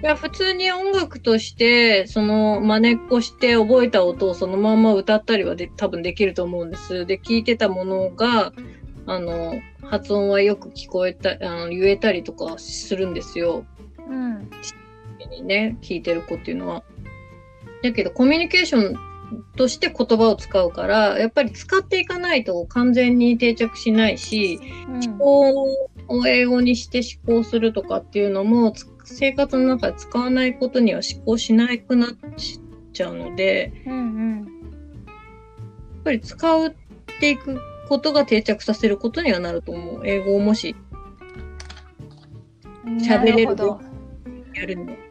[0.01, 7.05] いや、普通に音楽として、その、真似っこして覚えた音をそのまま歌ったりはで多分できると思うんです。
[7.05, 8.53] で、聞いてたものが、
[9.07, 13.67] あの、発音はよく聞こえた、あの、言えたりとかするんですよ。
[14.09, 14.49] うん。
[15.33, 16.85] にね、聞いてる子っていうのは。
[17.83, 18.97] だけど、コミュニケーション
[19.57, 25.69] として言葉を使うから、やっぱり使っていかないと完全に定着しないし、うん思考
[26.09, 32.11] を英語にして思考するとかっていうのも、つ生活の中で使わないことには思考しなくなっ
[32.93, 34.47] ちゃうので、うん
[35.07, 36.73] やっぱり使っ
[37.21, 40.07] ていくことが定着させることにはなると思う。
[40.07, 40.75] 英語をもし
[42.87, 42.97] うん。
[42.97, 43.57] 喋れる。
[44.55, 45.08] やるの。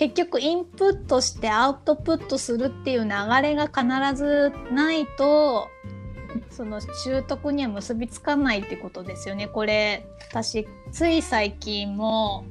[0.00, 3.10] 結局インプットしてアウトプットするっていう流
[3.42, 5.68] れが必ずないと
[6.48, 9.46] その習得には結びつかないってことですよね。
[9.46, 12.46] これ私つい最近も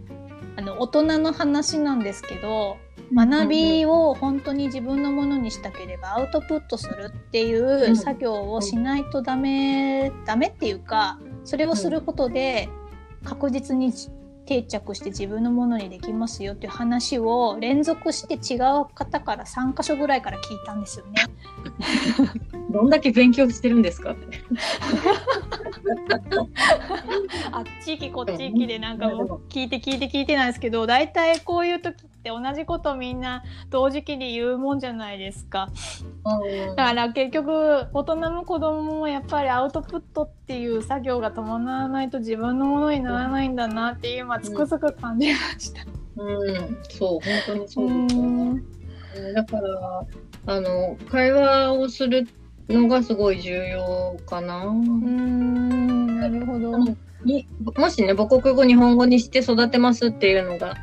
[0.58, 2.78] あの大人の話なんですけど
[3.12, 12.70] 学びを本当に自分のものにしたければアウトプットするっていう作業をしないとダメ、ダメっていうかそれをすることで
[13.24, 13.92] 確実に
[14.50, 21.14] 定着して自分のものにできますよっていう話を連続して違う方から3箇所ぐらいから聞いたんですよね。
[22.72, 24.14] どんだけ勉強してるんですか？
[24.14, 24.40] って。
[27.52, 31.96] あっち行きこっち行きでなんかもう聞いて聞いて聞いてなんですけど大体こういう時
[32.30, 35.70] って同じことみんな同時期に言うもんじゃないですか。
[36.76, 45.82] だから結局大人も子供もやっぱりアウトプットっていう作業が伴わないと自分のものにならないんだなって今つくづく感じました。
[46.18, 48.64] うん、そう本当にそうですよね。
[49.34, 50.06] だから
[50.46, 52.28] あの会話をする
[52.68, 54.66] のがすごい重要かな。
[54.66, 56.78] うんなるほど。
[57.26, 60.76] にもしね母国語日本語にして育てますっていうのが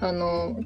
[0.00, 0.60] あの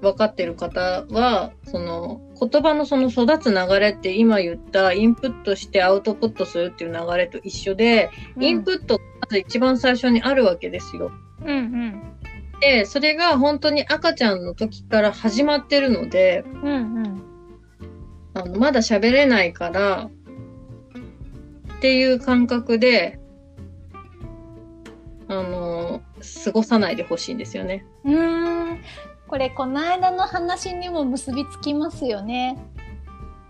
[0.00, 11.10] 分かってる方はその言葉のその育つ流れって今言ったインプットしてアウトプットするっていう流れと一緒で、うん、インプットまず一番最初にあるわけですよ。
[11.44, 12.02] うんうん。
[12.60, 17.22] でそれが本当に赤ちゃんの時から始まってるので、うんうん、
[18.34, 20.10] あのまだ喋れないから
[21.76, 23.20] っていう感覚で
[25.28, 25.67] あの
[26.44, 27.84] 過ごさないでほしいんですよね。
[28.04, 28.80] うん。
[29.26, 32.58] これこの間の話にも結びつきますよね。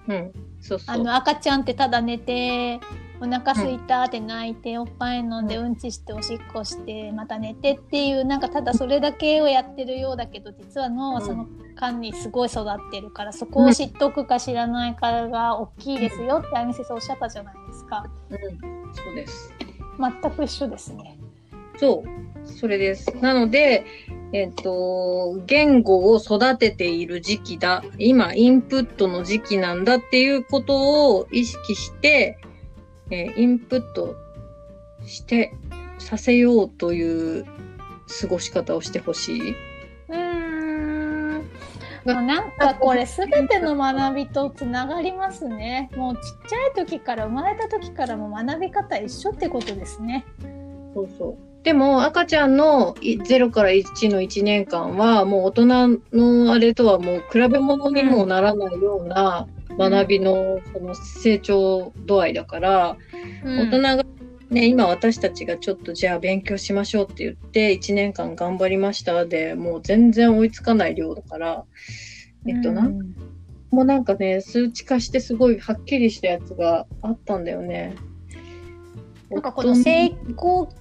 [0.09, 0.97] うん、そうそう。
[0.97, 2.81] あの赤ちゃんってただ寝て
[3.21, 5.77] お腹すいたって泣いて、うん、おっぱい飲んでうん。
[5.77, 8.41] ちしておしっこしてまた寝てっていうなん。
[8.41, 11.47] かただそれだけをやってるようだけど実は脳はその
[11.77, 18.05] 間にすごい育ってるから、そこを知っとくか知らないかが大きいですよってあみ先生おっしゃったじゃないですか。
[18.31, 18.39] うん、
[18.95, 19.55] そうです
[19.99, 21.19] 全く一緒ですね。
[21.77, 22.09] そう、
[22.49, 23.17] それです。
[23.21, 23.85] なので、
[24.33, 27.85] えっ、と、言語を育てている時期だ。
[27.99, 32.39] 今、インプットの時期なんだっていうことを意識して、
[33.11, 34.17] えー、インプット
[35.07, 35.55] して
[35.99, 37.45] させようという
[38.21, 39.55] 過ごし方をしてほしい。
[40.09, 41.45] うん。
[42.05, 45.91] なんかこれ全ての学びとつながりますね。
[45.97, 50.25] もうちっちゃい時から生まれた時からも学び方一緒ってことですね。
[50.95, 51.48] そうそう。
[51.63, 59.47] でも赤ちゃんの0から1の1年間はもう大人のあれとはもう比べ物にもならないような
[59.79, 62.97] 学びのその成長度合いだから、
[63.45, 64.05] うん、大人が
[64.51, 71.65] ね、今私たちがちょっとじゃあ勉強しましょうって言って1年間頑張りましたでもう全然追いつかない量だから、
[72.47, 73.15] えっとな、うん、
[73.71, 77.95] もうなんかね数値化してすごいはっきりしたやつがあったんだよね。
[79.31, 80.07] なんかこの成
[80.39, 80.73] 功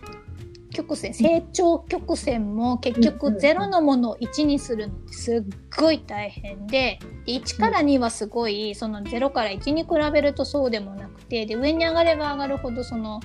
[0.78, 5.43] 曲線成長曲線も結局0のものを1にするのってすっ
[5.75, 13.19] ごい大変でで1から2はすごいその0から1に比べるとそうでもなくてで上に上がれば上がるほどその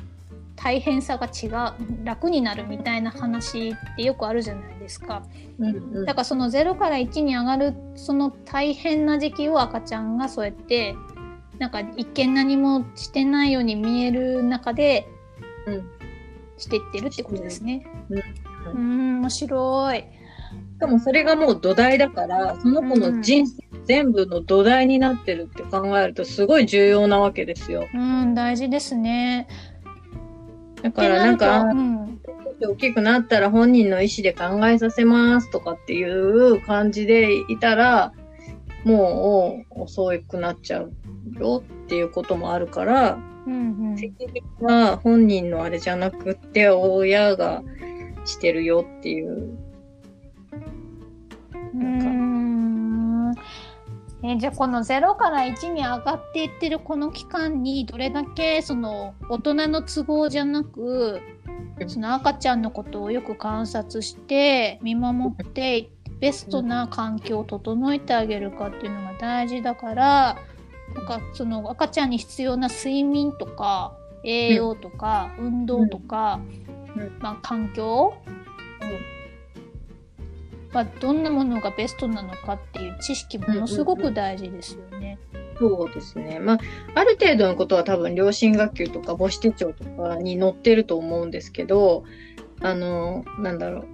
[0.56, 5.24] 大変さが違う楽になるみたいな話ってよくあるじゃないですか。
[6.06, 10.94] だからその0から1に上がるその大変な時期を赤ちゃんがそうやって
[11.58, 15.08] なんか一見何もしてないように見える中で、
[15.66, 15.90] うん、
[16.62, 17.84] してってるってことですね。
[18.74, 19.98] うん、面白い。
[19.98, 20.04] し
[20.78, 27.88] かもそれがもう土台だから、その子の人生全部の土台になってるって考えるとすごい重要なわけですよ。
[27.92, 29.48] うん、大事ですね。
[30.82, 32.20] だからなんか、うん、
[32.60, 38.12] 大きくなったら本人の意思で考えさせますとかっていう感じでいたら、
[38.84, 40.92] もう遅くなっちゃう
[41.38, 47.62] よっていうこともあるから、うんうん、責任は本人のあれじゃなくって親が
[48.24, 49.58] してるよっていう。
[51.74, 53.42] なんか
[54.24, 61.20] えじゃあこの0から1に上がっていってるこの期間にどれだけその大人の都合じゃなく
[61.88, 65.90] その赤ちゃんのことをよく観察して見守って
[66.20, 70.38] ベストな環境を整えてあげるかっていうのが大事だから。
[70.94, 76.40] なんかその赤ちゃんに必要な睡眠とか栄養とか、うん、運動とか、
[76.96, 78.32] うん、まあ、環境、うん、
[80.72, 85.18] まあ、どんなものがベストなのかっていう知識ものすごく大事ですよね。
[85.58, 86.38] そうですね。
[86.40, 86.58] まあ、
[86.94, 92.04] ある程度のことは多分、良心学級とか母子手帳とかに載ってると思うんですけど、
[92.60, 93.84] あの、なんだろう。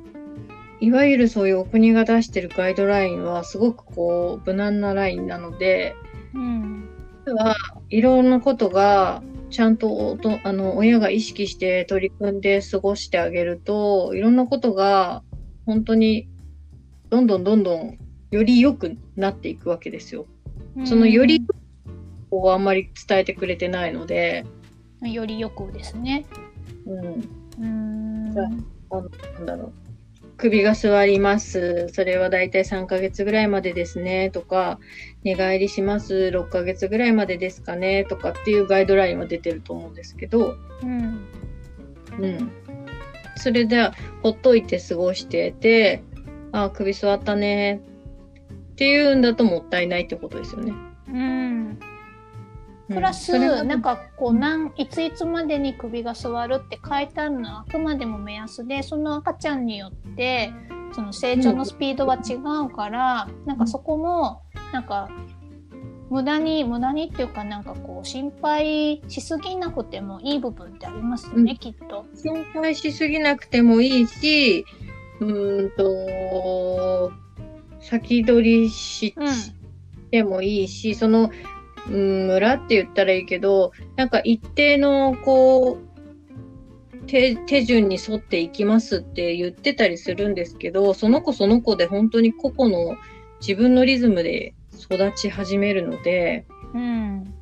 [0.80, 5.96] いわゆるそういうお国が出してるガイドラインはすごくこう無難なラインなので、
[6.38, 7.56] うん、は
[7.90, 15.22] いろんなことがちゃんとあの親が意識して取り組んで過ごしてあげるといろんなことが
[15.66, 16.28] 本当に
[17.10, 17.98] どんどんどんどん
[18.30, 20.26] より良くなっていくわけですよ。
[20.76, 21.46] うん、そのより
[22.30, 24.44] をあんまり伝えてくれてないので。
[25.02, 26.26] よりよくですね。
[26.86, 27.28] うん。
[27.58, 28.34] うん。
[28.90, 29.87] あのなんだろう。
[30.38, 31.88] 首が座ります。
[31.92, 34.30] それはだいたい3ヶ月ぐらいまでですね。
[34.30, 34.78] とか、
[35.24, 36.14] 寝返りします。
[36.14, 38.04] 6ヶ月ぐらいまでですかね。
[38.04, 41.26] とかっていうガイドラインは出てると思うんですけど、うん。
[42.20, 42.52] うん。
[43.36, 43.90] それで、
[44.22, 46.04] ほっといて過ごしてて、
[46.52, 47.80] あ、首座ったね。
[48.72, 50.72] っていうんだともったいないってことですよね。
[51.08, 51.80] うん。
[52.88, 60.52] プラス、うんなんかこうなんいついつまでに首が座るって書いてあるのはあくまでも目安でその赤ちゃんによって
[60.92, 62.34] その成長のスピードは違
[62.66, 65.10] うから、なんかそこもなんか
[66.08, 71.58] 無駄に無駄にっていうかなんかこう心配しすぎなくてもいい部分ってありますよね、うん。
[71.58, 72.06] きっと。
[72.14, 74.64] 心配しすぎなくてもいいし、
[75.20, 77.12] うーんと、
[77.80, 79.28] 先取りしうん。
[80.10, 81.30] てもいいし、その、
[81.88, 85.88] うん、村って言ったらいいけど、なんか一定の、こう、
[87.06, 92.96] 手手順に沿っていきますって言ってたりするんですけど、その子その子で本当に個々の
[93.40, 97.34] 自分のリズムで育ち始めるので、うん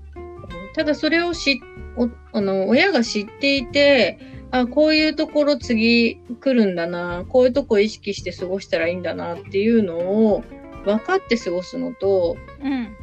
[0.74, 1.62] ただそれをし
[1.96, 4.18] おあの親が知っていて
[4.50, 10.44] あこういうところ次来るんだなこういうとこ意識して過ごしたらいいんだなっていうのを
[10.84, 12.94] 分かって過ごすのとうん。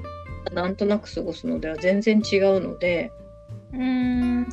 [0.52, 3.12] なんとなく過ごすのでは全然違うので、
[3.74, 4.48] うーん。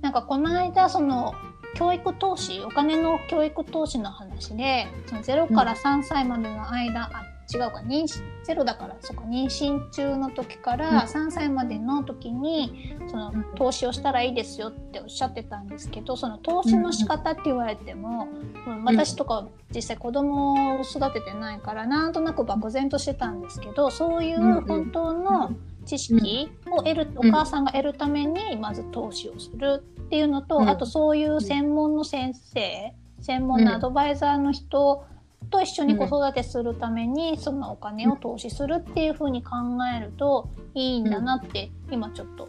[0.00, 1.34] なんかこの間その
[1.74, 10.78] 教育投資お金の教育投資の話でその0から3歳までの間、あ違うか妊娠0だからそっか妊娠中の時かうん。
[10.78, 18.28] ら3歳までの時にそのうん投資をしたらいいですよっておっしゃってたんですけどその投資の仕方って言われても、
[18.66, 25.52] うん私とか実際子供を育ててないからなんとなく漠然としてたんですけどそういう本当の
[25.84, 27.28] 知識を得る、うん。
[27.30, 30.68] お母さんが得るためにまず投資をするっていうのと、うん。
[30.68, 35.04] あとそういう専門の先生専門のアドバイザーの人
[35.50, 39.56] と一緒に子育てするためにそのお金を投資するっていうふうに考
[39.96, 42.48] えるといいんだなって今ちょっと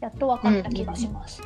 [0.00, 1.42] やっと分かった気がします。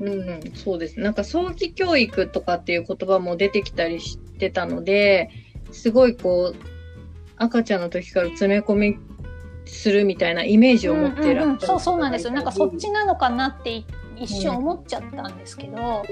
[0.00, 0.98] うん、そうです。
[0.98, 5.30] なんか早期教育とかっていう言葉も出てきたりしてたので
[5.72, 6.56] すごいこう
[7.36, 8.98] 赤ちゃんの時から詰め込み
[9.66, 11.60] するみたいなイメージを持ってる、うんうんうん。
[11.60, 12.32] そうそうなんですよ。
[12.32, 16.02] なんかそっちなのかなってい一瞬思っちゃったんですけど、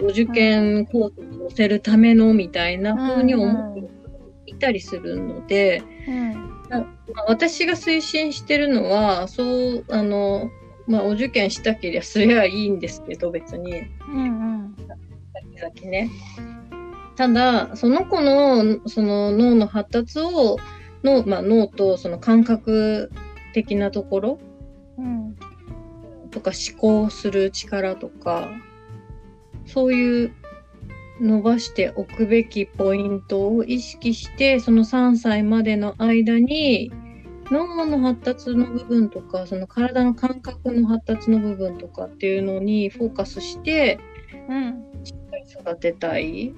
[0.00, 3.82] お受験コースに乗せるためのみたいな風に思って
[4.46, 5.82] いたりするので、
[7.26, 10.50] 私が推進してるのはそうあの、
[10.86, 13.72] まあ、お受験したけりゃすりゃいいんですけど別に。
[14.08, 14.74] うん
[15.60, 16.10] 先々ね。
[17.16, 20.58] ただその子のその脳の発達を
[21.02, 23.10] の、まあ、脳とその感覚
[23.52, 24.38] 的なところ
[24.98, 25.36] うん。
[26.30, 28.50] とか思考する力とか
[29.72, 30.34] そういう
[31.20, 36.90] 伸ばしておくべきポイントを意識してその3歳までの間に
[37.50, 43.98] 脳の発達の部分とかその体の感覚の発達の部分とかっていうのにフォーカスして
[44.48, 46.52] うんしっかり育てたい。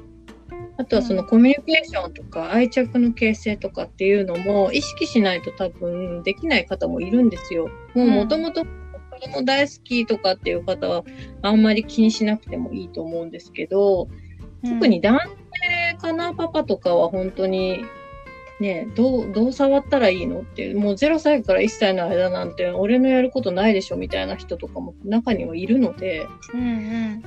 [0.76, 7.68] あとはそのコミュニケーションとか愛着の形成とかっていうのも意識しないと多分できない方もいるんですよ。
[7.94, 8.52] もう元々
[9.20, 11.04] 子供大好きとかっていう方は
[11.42, 14.08] あんまり気にしなくてもいいと思うんですけど、
[14.62, 17.84] 特に男性かなパパとかは本当に
[18.60, 26.26] ねどうどう触ったらいいのっていうもう0歳から1歳の間なんて俺のやることないでしょみたいな人とかも中にはいるので。
[26.52, 27.22] うんうん。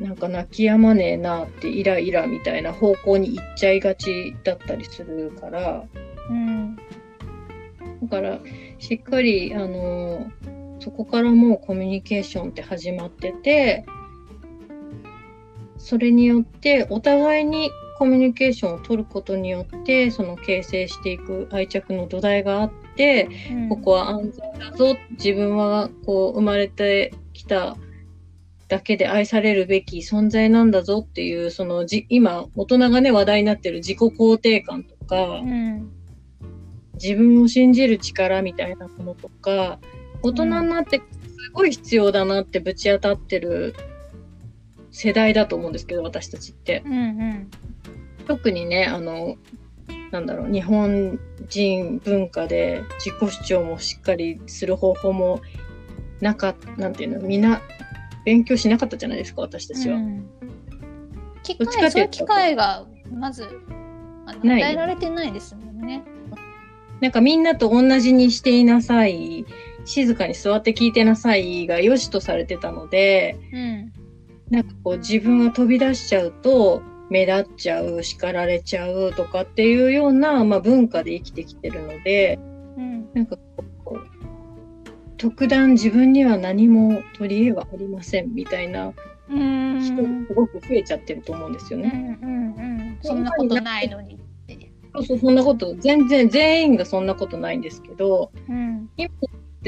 [0.00, 5.84] なんか泣き止まねえなってイライラみたいな方向に行っちゃいがちだったりするから。
[6.28, 6.76] うん。
[6.76, 8.38] だから
[8.78, 10.30] しっかりあの
[10.80, 13.84] そこからもうコミュニケーションって始まってて
[15.76, 23.68] それによってお互いにコミュニケーションを取ることによってその形成していく愛着の土台があってうん。
[23.70, 27.76] ここは安全だぞ自分はこう生まれてきた
[28.68, 35.90] だけで愛されるべき存在なんだぞっていうそのじ今大人がね話題になってる自己肯定感とかうん。
[37.02, 39.78] 自分を信じる力みたいなものとか
[40.22, 43.74] 大人になってすごい必要だなってぶち当たってる
[44.90, 46.82] 世代だと思うんですけど私たちって。
[46.84, 47.50] うんうん
[48.28, 49.36] 特にねあの
[50.10, 55.40] なんだろう日本人文化で自己主張もしっかりする方法も
[56.20, 57.62] なかなんていうのみんな
[58.24, 59.96] 勉強しなかったじゃないですか私たちは。
[59.96, 60.28] うん
[61.42, 63.48] 機会そういう機会がまず
[64.26, 66.02] 与えられてないですもんね。
[67.00, 69.46] なんかみんなと同じにしていなさい
[69.88, 73.92] 静かに座って聞いてなさいが良しとされてたのでうん
[74.50, 82.38] なんかこう自分が飛び出しちゃうと目立っちゃう叱られちゃうとかっていうような、まあ、文化で生きてきてるので。
[82.76, 83.36] うんなんか
[83.84, 84.06] こう、
[85.16, 88.92] 特段自分には何も取り柄はありませんみたいな
[89.28, 92.18] うん人がすごく増えちゃってると思うんですようんね。
[92.22, 94.18] うんうんそんなことないのに
[95.02, 99.10] そう、そんなこと、全然、全員がそんなことないんですけど、うん今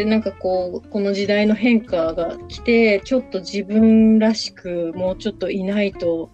[0.01, 6.31] ってなんかこう、この時代の変化が来て、ちょっと自分らしくもうちょっといないと、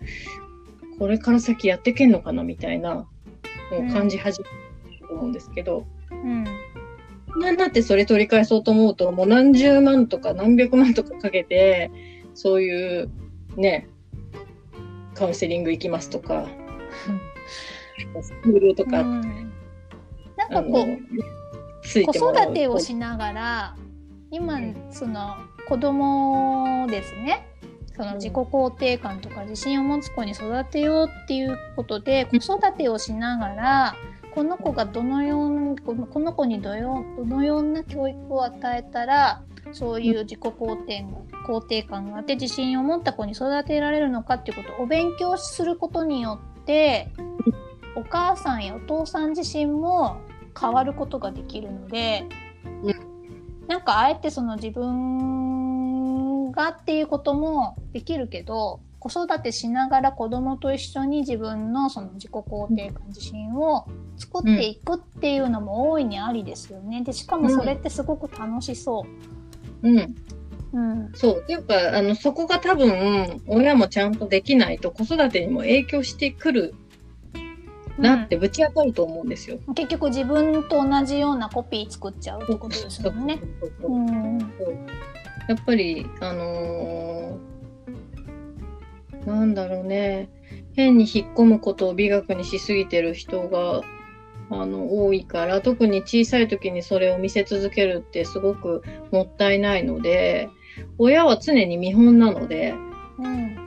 [1.01, 3.09] これから先やっていけんのかなみたいな
[3.73, 6.45] のを感じ始めると思うんですけど、うん
[7.39, 11.91] なんだってそれ取り返そうと思うと、もう何十万とか何百万とかかけて、
[12.35, 13.11] そういう
[13.57, 13.89] ね、
[15.15, 16.49] カウンセリング行きますとか、
[18.23, 19.21] スクールとか、うん。
[20.37, 20.87] なんあかこう
[21.87, 23.77] 子育てをしながら
[24.31, 24.59] 今
[24.91, 25.37] その
[25.69, 27.47] 子供ですね。
[27.97, 33.97] その自己肯定感とか自信を持つ子に育てようっていうことで子育てをしながら
[34.35, 41.09] この子がどのようなこの子にどよどのような教育を与えたらそういう自己肯定が
[41.49, 47.09] 肯定感があって自信を持った子に育てられるのかっていうことをお勉強することによって
[47.95, 50.19] お母さんやお父さん自身も
[50.59, 52.25] 変わることができるので、
[52.83, 63.87] うなんかあえてその自分がっていうこともできるけど子育てしながら子供と一緒に自分のその自己肯定感自信を
[64.17, 67.03] 作っていくっていうのも大いにありですよね。
[67.03, 69.07] でしかもそれってすごく楽しそ
[69.83, 70.15] うん、う。
[70.73, 71.41] うん、そう。
[71.43, 76.75] っていうか、あの、そこが多分、親もちゃんとできないと子育てにも影響してくる
[77.99, 79.59] なってぶち当たると思うんですよ。
[79.67, 79.75] うん。
[79.75, 83.41] 結局自分と同じようなコピー作っちゃうってことですよね。
[85.49, 87.57] やっぱり、あのー
[89.27, 90.31] なんだろうね、
[90.75, 93.83] 変に引っ込むことを美学にしすぎてる人が、
[94.51, 100.49] あの、多いから、特に小さい時にそれを見せ続けるってすごくもったいないので、
[100.99, 102.75] 親は常に見本なので、
[103.19, 103.66] うん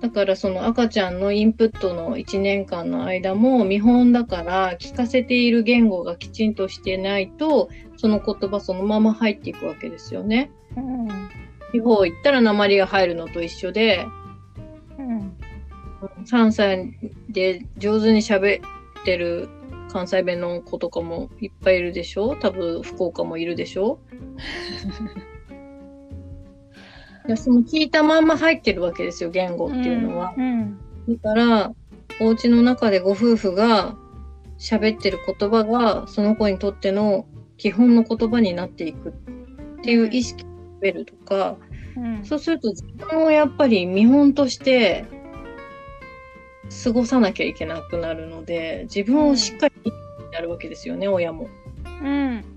[0.00, 10.50] だからその赤ちゃんのインプットの1年間の間も見本だから聞かせている言語がきちんとしてないとその言葉そのまま入っていくわけですよね。
[10.76, 11.08] うん
[11.72, 14.06] 地方行ったら鉛が入るのと一緒で
[14.96, 15.32] うん
[16.24, 16.96] 3歳
[17.28, 19.48] で上手に喋ってる
[19.90, 25.33] 関西弁の子とかもいっぱいいるでしょ多分福岡もいるでしょい
[27.28, 30.34] やその聞いたまんま入ってるわけですよ言語っていうのは。
[30.36, 31.74] うんだから、
[32.20, 33.96] お家の中でご夫婦が
[34.58, 37.26] 喋ってる言葉が、その子にとっての
[37.58, 39.12] 基本の言葉になっていくっ
[39.82, 40.46] ていう意識を
[40.80, 41.56] 植えるとか、
[41.96, 45.04] うんそうすると自分をやっぱり見本として
[46.82, 49.92] 過ごさなきゃいけなくなるので、自分をしっかりに
[50.32, 51.48] なるわけですよね、親も。
[52.02, 52.53] うん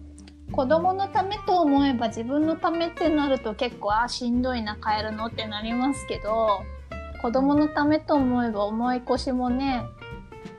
[0.52, 6.62] 子供のためと思えば自分のためってなると結構あしんどいな帰るのってなりますけど
[7.22, 9.84] 子供のためと思えば重い腰もね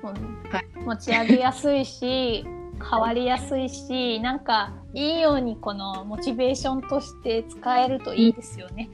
[0.02, 0.06] う
[0.52, 2.44] はい持ち上げやすいし
[2.80, 8.88] 変わりやすいしなんかいいようにこのモチベーションとして使えるといいですよね。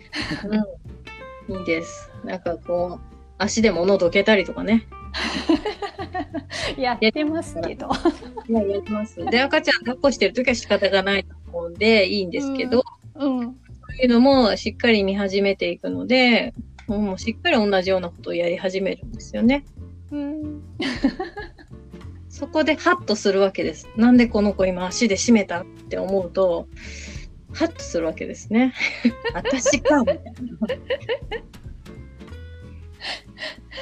[1.49, 1.59] うん。
[1.59, 2.11] いいです。
[2.25, 4.87] なんかこう、足で物どけたりとかね。
[6.78, 7.89] やってますけど。
[8.49, 9.24] いや、やります。
[9.24, 13.57] で、赤ちゃん抱っこしてるときは仕方がないと思うんで、いいんですけど、うん
[13.97, 16.53] そういうのもしっかり見始めていくので、
[16.89, 19.64] もうしっかり同じようなことをやり始めるんですよね。
[20.11, 20.62] うん
[22.28, 23.89] そこでハッとするわけです。
[23.97, 26.66] なんでこの子今足で締めたって思うと、
[27.53, 28.74] ハッとするわけですね。
[29.32, 30.24] 私か、みたいな。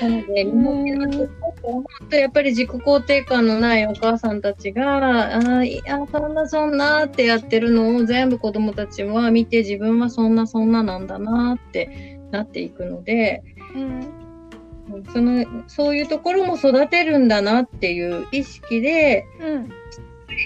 [0.01, 1.29] なので、日本人の
[1.63, 13.43] 思うと、やっぱり自己肯定感のないお母さんたちが、あーいや、そんなそんなってやってるのを全部子供たちは見て、自分はそんなそんななんだなってなっていくので、
[13.75, 15.05] うん。
[15.13, 19.69] その、そういうところも育てるんだなっていう意識で、うん。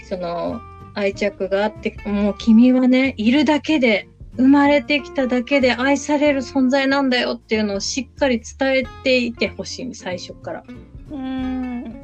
[0.09, 0.61] その
[0.95, 10.64] 愛着があって、もう君はね、いるだけで、生まれてきただけで愛される存在なんだよっていうのをしっかり伝えていてほしい、最初から。
[11.11, 12.03] うん。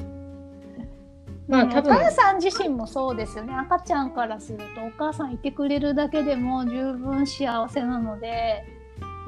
[1.48, 1.92] まあ多分。
[1.92, 3.54] お母さん自身もそうですよね。
[3.54, 8.64] 赤ちゃんからするとお母さんいてくれるだけでも十分幸せなので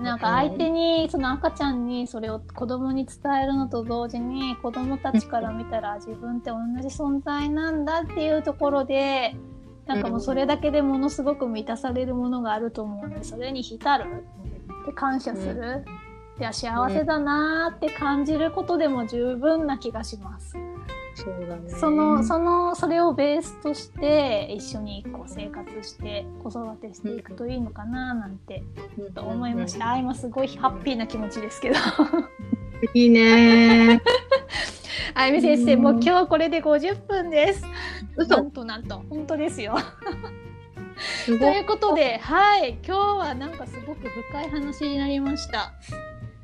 [0.00, 1.86] なんか相手にその赤ちゃん。
[1.86, 9.36] にそれを子供に伝えるのと同時に子供たちから見たら自分って同じ存在なんだっていうところで
[9.86, 14.04] なんかもうそれだけでものすごく満たされるものがあると思うのでそれに浸る？
[14.86, 15.84] で感謝する、
[16.38, 20.56] いや幸せだなーって感じることでも十分な気がします。
[21.14, 21.70] そうだね。
[21.70, 28.64] そのそのそれをベースとして一緒にこう生活して子育てしていくといいのかななんて
[29.14, 29.90] と思いました。
[29.90, 31.76] あ今すごいハッピーな気持ちですけど。
[32.92, 34.02] いいね
[35.14, 37.64] あゆみ先生、もう今日はこれで50分です。
[38.16, 39.76] 嘘なんとなんと、本当ですよ。
[41.26, 45.72] ということで、はい、今日はなんかすごく深い話になりました。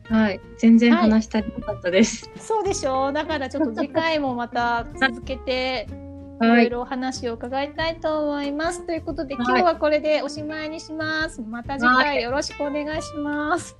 [0.04, 0.40] はい。
[0.58, 2.30] 全然話したりなかったです。
[2.36, 3.12] そうでしょう。
[3.12, 5.94] だからちょっと次回もまた続けて、い
[6.44, 6.56] はい。
[6.56, 8.86] ろいろお話を伺いたいと思います。
[8.86, 11.40] ということで、はい今日はこれでおしまいにします。
[11.42, 13.76] また次回よろしくお願いします。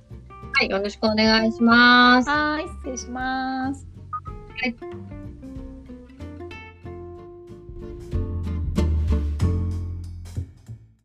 [0.53, 0.69] はい。
[0.69, 2.29] よろしくお願いします。
[2.29, 3.87] はい、失礼します。
[4.61, 5.20] はい